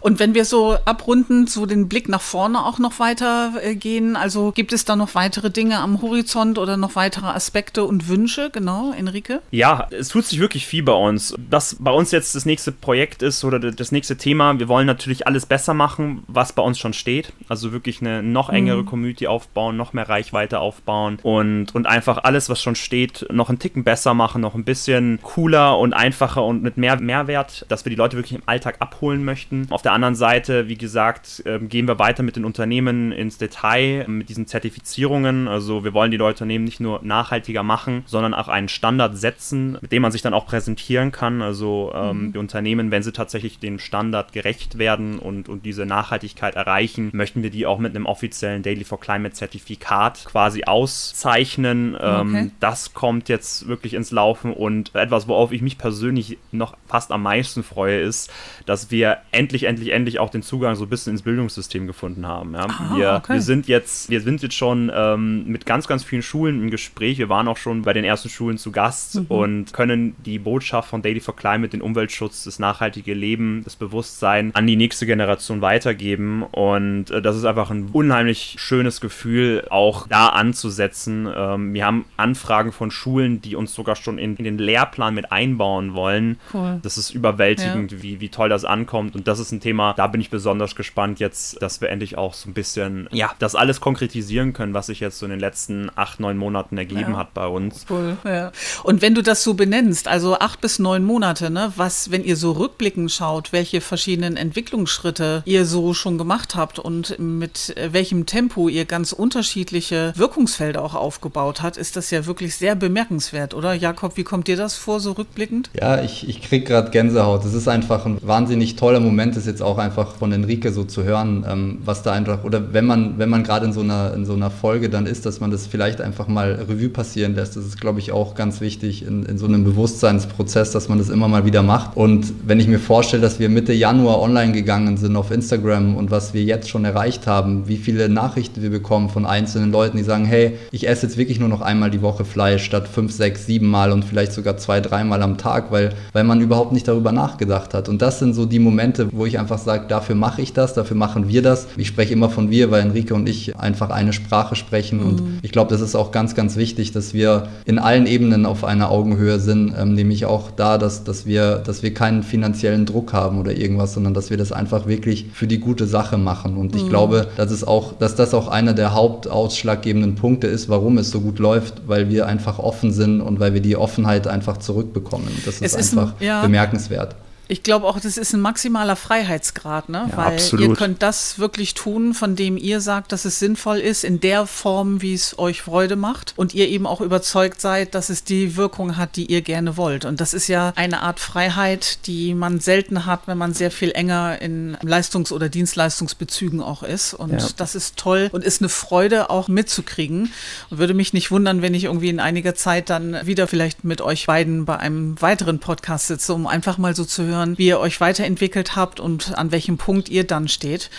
Und 0.00 0.20
wenn 0.20 0.34
wir 0.34 0.44
so 0.44 0.76
abrunden, 0.84 1.48
so 1.48 1.66
den 1.66 1.88
Blick 1.88 2.08
nach 2.08 2.20
vorne 2.20 2.64
auch 2.64 2.78
noch 2.78 3.00
weiter 3.00 3.54
äh, 3.60 3.74
gehen, 3.74 4.14
also 4.14 4.52
gibt 4.52 4.72
es 4.72 4.84
da 4.84 4.94
noch 4.94 5.16
weitere 5.16 5.50
Dinge 5.50 5.80
am 5.80 6.02
Horizont 6.02 6.58
oder 6.58 6.76
noch 6.76 6.94
weitere 6.94 7.26
Aspekte 7.26 7.82
und 7.82 8.08
Wünsche? 8.08 8.50
Genau, 8.50 8.92
Enrique? 8.92 9.40
Ja, 9.50 9.88
es 9.90 10.08
tut 10.08 10.24
sich 10.24 10.38
wirklich 10.38 10.66
viel 10.66 10.84
bei 10.84 10.92
uns. 10.92 11.34
Was 11.50 11.76
bei 11.80 11.90
uns 11.90 12.12
jetzt 12.12 12.36
das 12.36 12.46
nächste 12.46 12.70
Projekt 12.70 13.22
ist 13.22 13.42
oder 13.44 13.58
das 13.58 13.90
nächste 13.90 14.16
Thema, 14.16 14.56
wir 14.60 14.68
wollen 14.68 14.86
natürlich 14.86 15.26
alles 15.26 15.46
besser 15.46 15.74
machen, 15.74 16.22
was 16.28 16.52
bei 16.52 16.62
uns 16.62 16.78
schon 16.78 16.92
steht. 16.92 17.32
Also 17.48 17.72
wirklich 17.72 18.00
eine 18.00 18.22
noch 18.22 18.50
engere 18.50 18.82
mhm. 18.82 18.86
Community 18.86 19.26
aufbauen, 19.26 19.76
noch 19.76 19.92
mehr 19.92 20.08
Reichweite 20.08 20.60
aufbauen 20.60 21.15
und, 21.22 21.74
und 21.74 21.86
einfach 21.86 22.18
alles, 22.24 22.48
was 22.48 22.60
schon 22.60 22.74
steht, 22.74 23.26
noch 23.32 23.48
einen 23.48 23.58
Ticken 23.58 23.84
besser 23.84 24.14
machen, 24.14 24.40
noch 24.40 24.54
ein 24.54 24.64
bisschen 24.64 25.18
cooler 25.22 25.78
und 25.78 25.92
einfacher 25.92 26.44
und 26.44 26.62
mit 26.62 26.76
mehr 26.76 27.00
Mehrwert, 27.00 27.64
dass 27.68 27.84
wir 27.84 27.90
die 27.90 27.96
Leute 27.96 28.16
wirklich 28.16 28.34
im 28.34 28.42
Alltag 28.46 28.76
abholen 28.80 29.24
möchten. 29.24 29.66
Auf 29.70 29.82
der 29.82 29.92
anderen 29.92 30.14
Seite, 30.14 30.68
wie 30.68 30.76
gesagt, 30.76 31.42
ähm, 31.46 31.68
gehen 31.68 31.86
wir 31.86 31.98
weiter 31.98 32.22
mit 32.22 32.36
den 32.36 32.44
Unternehmen 32.44 33.12
ins 33.12 33.38
Detail, 33.38 34.06
mit 34.08 34.28
diesen 34.28 34.46
Zertifizierungen. 34.46 35.48
Also 35.48 35.84
wir 35.84 35.94
wollen 35.94 36.10
die 36.10 36.18
Unternehmen 36.18 36.64
nicht 36.64 36.80
nur 36.80 37.00
nachhaltiger 37.02 37.62
machen, 37.62 38.02
sondern 38.06 38.34
auch 38.34 38.48
einen 38.48 38.68
Standard 38.68 39.16
setzen, 39.16 39.78
mit 39.80 39.92
dem 39.92 40.02
man 40.02 40.12
sich 40.12 40.22
dann 40.22 40.34
auch 40.34 40.46
präsentieren 40.46 41.12
kann. 41.12 41.42
Also 41.42 41.92
ähm, 41.94 42.26
mhm. 42.26 42.32
die 42.32 42.38
Unternehmen, 42.38 42.90
wenn 42.90 43.02
sie 43.02 43.12
tatsächlich 43.12 43.58
dem 43.58 43.78
Standard 43.78 44.32
gerecht 44.32 44.78
werden 44.78 45.18
und, 45.18 45.48
und 45.48 45.64
diese 45.64 45.86
Nachhaltigkeit 45.86 46.56
erreichen, 46.56 47.10
möchten 47.12 47.42
wir 47.42 47.50
die 47.50 47.66
auch 47.66 47.78
mit 47.78 47.94
einem 47.94 48.06
offiziellen 48.06 48.62
Daily 48.62 48.84
for 48.84 49.00
Climate 49.00 49.34
Zertifikat 49.34 50.24
quasi 50.24 50.64
aus 50.64 51.05
auszeichnen. 51.06 51.96
Ähm, 52.00 52.28
okay. 52.28 52.50
Das 52.60 52.94
kommt 52.94 53.28
jetzt 53.28 53.68
wirklich 53.68 53.94
ins 53.94 54.10
Laufen 54.10 54.52
und 54.52 54.94
etwas, 54.94 55.28
worauf 55.28 55.52
ich 55.52 55.62
mich 55.62 55.78
persönlich 55.78 56.38
noch 56.52 56.76
fast 56.86 57.12
am 57.12 57.22
meisten 57.22 57.62
freue, 57.62 58.00
ist, 58.00 58.30
dass 58.66 58.90
wir 58.90 59.18
endlich, 59.32 59.64
endlich, 59.64 59.92
endlich 59.92 60.18
auch 60.18 60.30
den 60.30 60.42
Zugang 60.42 60.74
so 60.74 60.84
ein 60.84 60.88
bisschen 60.88 61.12
ins 61.12 61.22
Bildungssystem 61.22 61.86
gefunden 61.86 62.26
haben. 62.26 62.54
Ja? 62.54 62.66
Ah, 62.68 62.96
wir, 62.96 63.12
okay. 63.22 63.34
wir, 63.34 63.42
sind 63.42 63.68
jetzt, 63.68 64.10
wir 64.10 64.20
sind 64.20 64.42
jetzt 64.42 64.54
schon 64.54 64.90
ähm, 64.94 65.46
mit 65.46 65.66
ganz, 65.66 65.86
ganz 65.86 66.04
vielen 66.04 66.22
Schulen 66.22 66.62
im 66.62 66.70
Gespräch. 66.70 67.18
Wir 67.18 67.28
waren 67.28 67.48
auch 67.48 67.56
schon 67.56 67.82
bei 67.82 67.92
den 67.92 68.04
ersten 68.04 68.28
Schulen 68.28 68.58
zu 68.58 68.72
Gast 68.72 69.16
mhm. 69.16 69.26
und 69.28 69.72
können 69.72 70.16
die 70.24 70.38
Botschaft 70.38 70.90
von 70.90 71.02
Daily 71.02 71.20
for 71.20 71.36
Climate, 71.36 71.70
den 71.70 71.82
Umweltschutz, 71.82 72.44
das 72.44 72.58
nachhaltige 72.58 73.14
Leben, 73.14 73.62
das 73.64 73.76
Bewusstsein 73.76 74.54
an 74.54 74.66
die 74.66 74.76
nächste 74.76 75.06
Generation 75.06 75.60
weitergeben. 75.60 76.42
Und 76.42 77.10
äh, 77.10 77.22
das 77.22 77.36
ist 77.36 77.44
einfach 77.44 77.70
ein 77.70 77.90
unheimlich 77.92 78.56
schönes 78.58 79.00
Gefühl, 79.00 79.66
auch 79.70 80.06
da 80.08 80.28
anzusetzen 80.28 80.95
umsetzen. 80.96 81.28
Ähm, 81.34 81.74
wir 81.74 81.84
haben 81.84 82.04
Anfragen 82.16 82.72
von 82.72 82.90
Schulen, 82.90 83.40
die 83.40 83.56
uns 83.56 83.74
sogar 83.74 83.96
schon 83.96 84.18
in, 84.18 84.36
in 84.36 84.44
den 84.44 84.58
Lehrplan 84.58 85.14
mit 85.14 85.32
einbauen 85.32 85.94
wollen. 85.94 86.38
Cool. 86.52 86.78
Das 86.82 86.98
ist 86.98 87.10
überwältigend, 87.10 87.92
ja. 87.92 88.02
wie, 88.02 88.20
wie 88.20 88.28
toll 88.28 88.48
das 88.48 88.64
ankommt. 88.64 89.14
Und 89.14 89.28
das 89.28 89.38
ist 89.38 89.52
ein 89.52 89.60
Thema, 89.60 89.94
da 89.94 90.06
bin 90.06 90.20
ich 90.20 90.30
besonders 90.30 90.74
gespannt 90.74 91.20
jetzt, 91.20 91.60
dass 91.62 91.80
wir 91.80 91.90
endlich 91.90 92.18
auch 92.18 92.34
so 92.34 92.48
ein 92.48 92.54
bisschen, 92.54 93.08
ja, 93.12 93.32
das 93.38 93.54
alles 93.54 93.80
konkretisieren 93.80 94.52
können, 94.52 94.74
was 94.74 94.86
sich 94.86 95.00
jetzt 95.00 95.18
so 95.18 95.26
in 95.26 95.30
den 95.30 95.40
letzten 95.40 95.90
acht, 95.94 96.20
neun 96.20 96.38
Monaten 96.38 96.78
ergeben 96.78 97.12
ja. 97.12 97.16
hat 97.18 97.34
bei 97.34 97.46
uns. 97.46 97.86
Cool, 97.88 98.16
ja. 98.24 98.52
Und 98.82 99.02
wenn 99.02 99.14
du 99.14 99.22
das 99.22 99.42
so 99.42 99.54
benennst, 99.54 100.08
also 100.08 100.38
acht 100.38 100.60
bis 100.60 100.78
neun 100.78 101.04
Monate, 101.04 101.50
ne, 101.50 101.72
was, 101.76 102.10
wenn 102.10 102.24
ihr 102.24 102.36
so 102.36 102.52
rückblickend 102.52 103.10
schaut, 103.12 103.52
welche 103.52 103.80
verschiedenen 103.80 104.36
Entwicklungsschritte 104.36 105.42
ihr 105.44 105.66
so 105.66 105.94
schon 105.94 106.18
gemacht 106.18 106.54
habt 106.54 106.78
und 106.78 107.18
mit 107.18 107.74
welchem 107.76 108.26
Tempo 108.26 108.68
ihr 108.68 108.84
ganz 108.84 109.12
unterschiedliche 109.12 110.12
Wirkungsfelder 110.16 110.85
auch 110.86 110.94
aufgebaut 110.94 111.62
hat, 111.62 111.76
ist 111.76 111.96
das 111.96 112.10
ja 112.10 112.26
wirklich 112.26 112.54
sehr 112.54 112.76
bemerkenswert, 112.76 113.54
oder? 113.54 113.74
Jakob, 113.74 114.16
wie 114.16 114.24
kommt 114.24 114.46
dir 114.46 114.56
das 114.56 114.76
vor, 114.76 115.00
so 115.00 115.12
rückblickend? 115.12 115.70
Ja, 115.78 116.00
ich, 116.02 116.28
ich 116.28 116.42
kriege 116.42 116.64
gerade 116.64 116.90
Gänsehaut. 116.90 117.44
Es 117.44 117.54
ist 117.54 117.68
einfach 117.68 118.06
ein 118.06 118.18
wahnsinnig 118.22 118.76
toller 118.76 119.00
Moment, 119.00 119.36
das 119.36 119.46
jetzt 119.46 119.62
auch 119.62 119.78
einfach 119.78 120.14
von 120.14 120.32
Enrique 120.32 120.70
so 120.70 120.84
zu 120.84 121.02
hören, 121.02 121.44
ähm, 121.48 121.78
was 121.84 122.02
da 122.02 122.12
einfach, 122.12 122.44
oder 122.44 122.72
wenn 122.72 122.86
man, 122.86 123.18
wenn 123.18 123.28
man 123.28 123.42
gerade 123.42 123.66
in 123.66 123.72
so 123.72 123.80
einer, 123.80 124.14
in 124.14 124.24
so 124.24 124.34
einer 124.34 124.50
Folge 124.50 124.88
dann 124.88 125.06
ist, 125.06 125.26
dass 125.26 125.40
man 125.40 125.50
das 125.50 125.66
vielleicht 125.66 126.00
einfach 126.00 126.28
mal 126.28 126.52
Revue 126.52 126.88
passieren 126.88 127.34
lässt. 127.34 127.56
Das 127.56 127.64
ist, 127.66 127.80
glaube 127.80 127.98
ich, 127.98 128.12
auch 128.12 128.34
ganz 128.34 128.60
wichtig 128.60 129.04
in, 129.06 129.24
in 129.24 129.38
so 129.38 129.46
einem 129.46 129.64
Bewusstseinsprozess, 129.64 130.70
dass 130.70 130.88
man 130.88 130.98
das 130.98 131.08
immer 131.08 131.26
mal 131.28 131.44
wieder 131.44 131.62
macht. 131.62 131.96
Und 131.96 132.32
wenn 132.46 132.60
ich 132.60 132.68
mir 132.68 132.78
vorstelle, 132.78 133.22
dass 133.22 133.38
wir 133.38 133.48
Mitte 133.48 133.72
Januar 133.72 134.20
online 134.20 134.52
gegangen 134.52 134.96
sind 134.96 135.16
auf 135.16 135.30
Instagram 135.30 135.96
und 135.96 136.10
was 136.10 136.32
wir 136.32 136.44
jetzt 136.44 136.68
schon 136.68 136.84
erreicht 136.84 137.26
haben, 137.26 137.66
wie 137.68 137.76
viele 137.76 138.08
Nachrichten 138.08 138.62
wir 138.62 138.70
bekommen 138.70 139.08
von 139.08 139.26
einzelnen 139.26 139.72
Leuten, 139.72 139.96
die 139.96 140.04
sagen, 140.04 140.24
hey, 140.24 140.58
ich 140.76 140.86
esse 140.86 141.06
jetzt 141.06 141.16
wirklich 141.16 141.40
nur 141.40 141.48
noch 141.48 141.62
einmal 141.62 141.90
die 141.90 142.02
Woche 142.02 142.26
Fleisch 142.26 142.62
statt 142.62 142.86
fünf, 142.86 143.10
sechs, 143.10 143.46
sieben 143.46 143.66
Mal 143.66 143.92
und 143.92 144.04
vielleicht 144.04 144.32
sogar 144.32 144.58
zwei, 144.58 144.82
dreimal 144.82 145.22
am 145.22 145.38
Tag, 145.38 145.72
weil, 145.72 145.94
weil 146.12 146.22
man 146.22 146.42
überhaupt 146.42 146.72
nicht 146.72 146.86
darüber 146.86 147.12
nachgedacht 147.12 147.72
hat. 147.72 147.88
Und 147.88 148.02
das 148.02 148.18
sind 148.18 148.34
so 148.34 148.44
die 148.44 148.58
Momente, 148.58 149.08
wo 149.10 149.24
ich 149.24 149.38
einfach 149.38 149.56
sage, 149.56 149.86
dafür 149.88 150.16
mache 150.16 150.42
ich 150.42 150.52
das, 150.52 150.74
dafür 150.74 150.96
machen 150.96 151.28
wir 151.28 151.40
das. 151.40 151.66
Ich 151.78 151.88
spreche 151.88 152.12
immer 152.12 152.28
von 152.28 152.50
wir, 152.50 152.70
weil 152.70 152.82
Enrique 152.82 153.14
und 153.14 153.26
ich 153.26 153.56
einfach 153.56 153.88
eine 153.88 154.12
Sprache 154.12 154.54
sprechen. 154.54 155.00
Mhm. 155.00 155.06
Und 155.06 155.22
ich 155.40 155.50
glaube, 155.50 155.70
das 155.70 155.80
ist 155.80 155.94
auch 155.94 156.12
ganz, 156.12 156.34
ganz 156.34 156.56
wichtig, 156.56 156.92
dass 156.92 157.14
wir 157.14 157.48
in 157.64 157.78
allen 157.78 158.06
Ebenen 158.06 158.44
auf 158.44 158.62
einer 158.62 158.90
Augenhöhe 158.90 159.40
sind, 159.40 159.72
ähm, 159.78 159.94
nämlich 159.94 160.26
auch 160.26 160.50
da, 160.50 160.76
dass, 160.76 161.04
dass, 161.04 161.24
wir, 161.24 161.56
dass 161.56 161.82
wir 161.82 161.94
keinen 161.94 162.22
finanziellen 162.22 162.84
Druck 162.84 163.14
haben 163.14 163.40
oder 163.40 163.56
irgendwas, 163.56 163.94
sondern 163.94 164.12
dass 164.12 164.28
wir 164.28 164.36
das 164.36 164.52
einfach 164.52 164.86
wirklich 164.86 165.28
für 165.32 165.46
die 165.46 165.58
gute 165.58 165.86
Sache 165.86 166.18
machen. 166.18 166.58
Und 166.58 166.76
ich 166.76 166.84
mhm. 166.84 166.90
glaube, 166.90 167.28
dass, 167.38 167.50
es 167.50 167.64
auch, 167.64 167.94
dass 167.94 168.14
das 168.14 168.34
auch 168.34 168.48
einer 168.48 168.74
der 168.74 168.92
hauptausschlaggebenden 168.92 170.16
Punkte 170.16 170.48
ist, 170.48 170.65
warum 170.68 170.98
es 170.98 171.10
so 171.10 171.20
gut 171.20 171.38
läuft, 171.38 171.86
weil 171.86 172.08
wir 172.08 172.26
einfach 172.26 172.58
offen 172.58 172.92
sind 172.92 173.20
und 173.20 173.40
weil 173.40 173.54
wir 173.54 173.60
die 173.60 173.76
Offenheit 173.76 174.26
einfach 174.26 174.58
zurückbekommen. 174.58 175.28
Das 175.44 175.60
ist, 175.60 175.74
ist 175.74 175.96
einfach 175.96 176.14
ein, 176.20 176.26
ja. 176.26 176.42
bemerkenswert. 176.42 177.14
Ich 177.48 177.62
glaube 177.62 177.86
auch, 177.86 178.00
das 178.00 178.16
ist 178.16 178.32
ein 178.32 178.40
maximaler 178.40 178.96
Freiheitsgrad, 178.96 179.88
ne? 179.88 180.08
Ja, 180.10 180.16
Weil 180.16 180.34
absolut. 180.34 180.68
ihr 180.68 180.74
könnt 180.74 181.02
das 181.02 181.38
wirklich 181.38 181.74
tun, 181.74 182.14
von 182.14 182.34
dem 182.34 182.56
ihr 182.56 182.80
sagt, 182.80 183.12
dass 183.12 183.24
es 183.24 183.38
sinnvoll 183.38 183.78
ist, 183.78 184.04
in 184.04 184.20
der 184.20 184.46
Form, 184.46 185.00
wie 185.00 185.14
es 185.14 185.38
euch 185.38 185.62
Freude 185.62 185.96
macht. 185.96 186.34
Und 186.36 186.54
ihr 186.54 186.68
eben 186.68 186.86
auch 186.86 187.00
überzeugt 187.00 187.60
seid, 187.60 187.94
dass 187.94 188.08
es 188.08 188.24
die 188.24 188.56
Wirkung 188.56 188.96
hat, 188.96 189.16
die 189.16 189.26
ihr 189.26 189.42
gerne 189.42 189.76
wollt. 189.76 190.04
Und 190.04 190.20
das 190.20 190.34
ist 190.34 190.48
ja 190.48 190.72
eine 190.76 191.02
Art 191.02 191.20
Freiheit, 191.20 192.06
die 192.06 192.34
man 192.34 192.58
selten 192.58 193.06
hat, 193.06 193.22
wenn 193.26 193.38
man 193.38 193.54
sehr 193.54 193.70
viel 193.70 193.92
enger 193.92 194.40
in 194.40 194.76
Leistungs- 194.82 195.32
oder 195.32 195.48
Dienstleistungsbezügen 195.48 196.60
auch 196.60 196.82
ist. 196.82 197.14
Und 197.14 197.32
ja. 197.32 197.48
das 197.56 197.74
ist 197.74 197.96
toll 197.96 198.28
und 198.32 198.42
ist 198.44 198.60
eine 198.60 198.68
Freude 198.68 199.30
auch 199.30 199.48
mitzukriegen. 199.48 200.32
Und 200.70 200.78
würde 200.78 200.94
mich 200.94 201.12
nicht 201.12 201.30
wundern, 201.30 201.62
wenn 201.62 201.74
ich 201.74 201.84
irgendwie 201.84 202.08
in 202.08 202.20
einiger 202.20 202.54
Zeit 202.54 202.90
dann 202.90 203.24
wieder 203.24 203.46
vielleicht 203.46 203.84
mit 203.84 204.00
euch 204.00 204.26
beiden 204.26 204.64
bei 204.64 204.78
einem 204.78 205.20
weiteren 205.22 205.60
Podcast 205.60 206.08
sitze, 206.08 206.34
um 206.34 206.46
einfach 206.46 206.78
mal 206.78 206.96
so 206.96 207.04
zu 207.04 207.24
hören, 207.24 207.35
hören, 207.36 207.58
wie 207.58 207.68
ihr 207.68 207.78
euch 207.78 208.00
weiterentwickelt 208.00 208.76
habt 208.76 209.00
und 209.00 209.36
an 209.36 209.52
welchem 209.52 209.78
Punkt 209.78 210.08
ihr 210.08 210.24
dann 210.24 210.48
steht. 210.48 210.90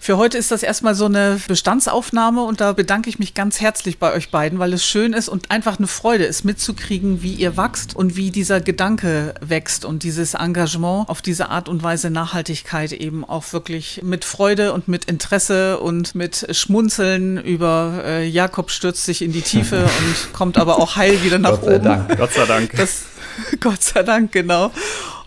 Für 0.00 0.16
heute 0.18 0.36
ist 0.36 0.50
das 0.50 0.62
erstmal 0.62 0.94
so 0.94 1.06
eine 1.06 1.40
Bestandsaufnahme 1.48 2.42
und 2.42 2.60
da 2.60 2.72
bedanke 2.72 3.08
ich 3.08 3.18
mich 3.18 3.34
ganz 3.34 3.60
herzlich 3.60 3.98
bei 3.98 4.12
euch 4.12 4.30
beiden, 4.30 4.58
weil 4.58 4.72
es 4.72 4.84
schön 4.84 5.12
ist 5.12 5.28
und 5.28 5.50
einfach 5.50 5.78
eine 5.78 5.86
Freude 5.86 6.24
ist, 6.24 6.44
mitzukriegen, 6.44 7.22
wie 7.22 7.32
ihr 7.32 7.56
wachst 7.56 7.96
und 7.96 8.16
wie 8.16 8.30
dieser 8.30 8.60
Gedanke 8.60 9.34
wächst 9.40 9.84
und 9.84 10.02
dieses 10.02 10.34
Engagement 10.34 11.08
auf 11.08 11.22
diese 11.22 11.48
Art 11.48 11.68
und 11.68 11.82
Weise 11.82 12.10
Nachhaltigkeit 12.10 12.92
eben 12.92 13.24
auch 13.24 13.52
wirklich 13.52 14.00
mit 14.02 14.24
Freude 14.24 14.72
und 14.72 14.88
mit 14.88 15.06
Interesse 15.06 15.78
und 15.80 16.14
mit 16.14 16.46
Schmunzeln 16.50 17.38
über 17.38 18.02
äh, 18.04 18.26
Jakob 18.26 18.70
stürzt 18.70 19.04
sich 19.04 19.22
in 19.22 19.32
die 19.32 19.42
Tiefe 19.42 19.82
und 19.98 20.32
kommt 20.32 20.58
aber 20.58 20.78
auch 20.78 20.96
heil 20.96 21.22
wieder 21.22 21.38
nach 21.38 21.52
Gott 21.52 21.64
sei 21.64 21.76
oben. 21.76 21.84
Dank. 21.84 22.18
Gott 22.18 22.32
sei 22.32 22.46
Dank. 22.46 22.72
Das, 22.76 23.04
Gott 23.60 23.82
sei 23.82 24.02
Dank, 24.02 24.32
genau. 24.32 24.70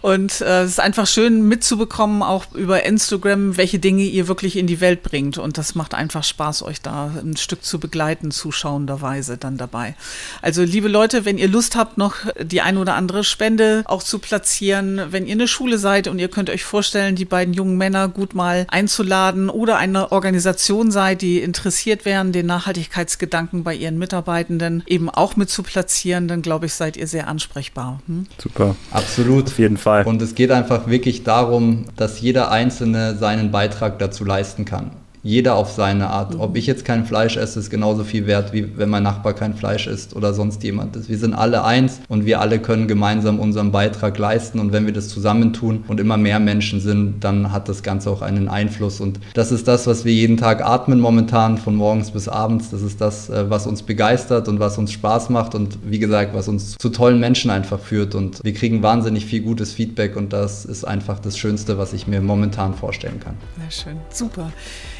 Und 0.07 0.39
äh, 0.39 0.63
es 0.63 0.69
ist 0.69 0.79
einfach 0.79 1.05
schön 1.05 1.49
mitzubekommen, 1.49 2.23
auch 2.23 2.53
über 2.53 2.85
Instagram, 2.85 3.57
welche 3.57 3.77
Dinge 3.77 4.03
ihr 4.03 4.29
wirklich 4.29 4.55
in 4.55 4.65
die 4.65 4.79
Welt 4.79 5.03
bringt. 5.03 5.37
Und 5.37 5.57
das 5.57 5.75
macht 5.75 5.93
einfach 5.93 6.23
Spaß, 6.23 6.63
euch 6.63 6.81
da 6.81 7.11
ein 7.21 7.35
Stück 7.35 7.65
zu 7.65 7.77
begleiten, 7.77 8.31
zuschauenderweise 8.31 9.37
dann 9.37 9.57
dabei. 9.57 9.95
Also, 10.41 10.63
liebe 10.63 10.87
Leute, 10.87 11.25
wenn 11.25 11.37
ihr 11.37 11.49
Lust 11.49 11.75
habt, 11.75 11.97
noch 11.97 12.15
die 12.41 12.61
ein 12.61 12.77
oder 12.77 12.95
andere 12.95 13.25
Spende 13.25 13.83
auch 13.83 14.01
zu 14.01 14.19
platzieren, 14.19 15.01
wenn 15.09 15.27
ihr 15.27 15.33
eine 15.33 15.49
Schule 15.49 15.77
seid 15.77 16.07
und 16.07 16.19
ihr 16.19 16.29
könnt 16.29 16.49
euch 16.49 16.63
vorstellen, 16.63 17.17
die 17.17 17.25
beiden 17.25 17.53
jungen 17.53 17.75
Männer 17.75 18.07
gut 18.07 18.33
mal 18.33 18.65
einzuladen 18.69 19.49
oder 19.49 19.75
eine 19.75 20.13
Organisation 20.13 20.89
seid, 20.89 21.21
die 21.21 21.41
interessiert 21.41 22.05
wären, 22.05 22.31
den 22.31 22.45
Nachhaltigkeitsgedanken 22.45 23.65
bei 23.65 23.75
ihren 23.75 23.97
Mitarbeitenden 23.97 24.83
eben 24.87 25.09
auch 25.09 25.35
mit 25.35 25.49
zu 25.49 25.63
platzieren, 25.63 26.29
dann 26.29 26.41
glaube 26.41 26.67
ich, 26.67 26.73
seid 26.75 26.95
ihr 26.95 27.07
sehr 27.07 27.27
ansprechbar. 27.27 27.99
Hm? 28.07 28.25
Super. 28.41 28.77
Absolut. 28.91 29.47
Auf 29.47 29.59
jeden 29.59 29.75
Fall. 29.75 29.96
Fall. 30.03 30.13
Und 30.13 30.21
es 30.21 30.35
geht 30.35 30.51
einfach 30.51 30.87
wirklich 30.87 31.23
darum, 31.23 31.85
dass 31.95 32.21
jeder 32.21 32.51
Einzelne 32.51 33.15
seinen 33.15 33.51
Beitrag 33.51 33.99
dazu 33.99 34.23
leisten 34.25 34.65
kann. 34.65 34.91
Jeder 35.27 35.55
auf 35.55 35.71
seine 35.71 36.09
Art. 36.09 36.33
Mhm. 36.33 36.39
Ob 36.39 36.55
ich 36.55 36.65
jetzt 36.65 36.85
kein 36.85 37.05
Fleisch 37.05 37.35
esse, 37.35 37.59
ist 37.59 37.69
genauso 37.69 38.03
viel 38.03 38.25
wert, 38.27 38.53
wie 38.53 38.77
wenn 38.77 38.89
mein 38.89 39.03
Nachbar 39.03 39.33
kein 39.33 39.53
Fleisch 39.53 39.85
isst 39.85 40.15
oder 40.15 40.33
sonst 40.33 40.63
jemand 40.63 40.95
ist. 40.95 41.09
Wir 41.09 41.17
sind 41.17 41.33
alle 41.33 41.63
eins 41.65 41.99
und 42.07 42.25
wir 42.25 42.39
alle 42.39 42.59
können 42.59 42.87
gemeinsam 42.87 43.39
unseren 43.39 43.71
Beitrag 43.71 44.17
leisten. 44.17 44.59
Und 44.59 44.71
wenn 44.71 44.85
wir 44.85 44.93
das 44.93 45.09
zusammentun 45.09 45.83
und 45.87 45.99
immer 45.99 46.17
mehr 46.17 46.39
Menschen 46.39 46.79
sind, 46.79 47.23
dann 47.23 47.51
hat 47.51 47.67
das 47.67 47.83
Ganze 47.83 48.09
auch 48.09 48.21
einen 48.21 48.47
Einfluss. 48.47 49.01
Und 49.01 49.19
das 49.33 49.51
ist 49.51 49.67
das, 49.67 49.85
was 49.85 50.05
wir 50.05 50.13
jeden 50.13 50.37
Tag 50.37 50.65
atmen 50.65 50.99
momentan, 50.99 51.57
von 51.57 51.75
morgens 51.75 52.11
bis 52.11 52.29
abends. 52.29 52.69
Das 52.69 52.81
ist 52.81 53.01
das, 53.01 53.29
äh, 53.29 53.49
was 53.49 53.67
uns 53.67 53.83
begeistert 53.83 54.47
und 54.47 54.59
was 54.59 54.77
uns 54.77 54.93
Spaß 54.93 55.29
macht 55.29 55.55
und 55.55 55.77
wie 55.83 55.99
gesagt, 55.99 56.33
was 56.33 56.47
uns 56.47 56.77
zu 56.77 56.89
tollen 56.89 57.19
Menschen 57.19 57.51
einfach 57.51 57.79
führt. 57.79 58.15
Und 58.15 58.39
wir 58.43 58.53
kriegen 58.53 58.81
wahnsinnig 58.81 59.25
viel 59.25 59.41
gutes 59.41 59.73
Feedback 59.73 60.15
und 60.15 60.31
das 60.31 60.63
ist 60.63 60.85
einfach 60.85 61.19
das 61.19 61.37
Schönste, 61.37 61.77
was 61.77 61.91
ich 61.91 62.07
mir 62.07 62.21
momentan 62.21 62.73
vorstellen 62.73 63.19
kann. 63.19 63.35
Sehr 63.59 63.71
schön, 63.71 63.97
super. 64.09 64.51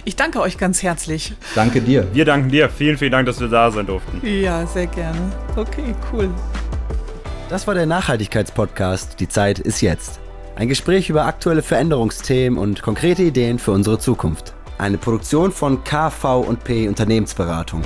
Ich 0.03 0.16
danke 0.17 0.41
euch 0.41 0.57
ganz 0.57 0.83
herzlich. 0.83 1.33
Danke 1.55 1.81
dir. 1.81 2.07
Wir 2.13 2.25
danken 2.25 2.49
dir. 2.49 2.69
Vielen, 2.69 2.97
vielen 2.97 3.11
Dank, 3.11 3.25
dass 3.25 3.39
wir 3.39 3.47
da 3.47 3.71
sein 3.71 3.85
durften. 3.85 4.21
Ja, 4.25 4.65
sehr 4.67 4.87
gerne. 4.87 5.31
Okay, 5.55 5.95
cool. 6.11 6.29
Das 7.49 7.65
war 7.65 7.73
der 7.73 7.85
Nachhaltigkeitspodcast. 7.85 9.19
Die 9.19 9.29
Zeit 9.29 9.59
ist 9.59 9.81
jetzt. 9.81 10.19
Ein 10.57 10.67
Gespräch 10.67 11.09
über 11.09 11.25
aktuelle 11.25 11.61
Veränderungsthemen 11.61 12.59
und 12.59 12.81
konkrete 12.81 13.23
Ideen 13.23 13.59
für 13.59 13.71
unsere 13.71 13.99
Zukunft. 13.99 14.53
Eine 14.77 14.97
Produktion 14.97 15.51
von 15.51 15.83
KV&P 15.83 16.87
Unternehmensberatung. 16.87 17.81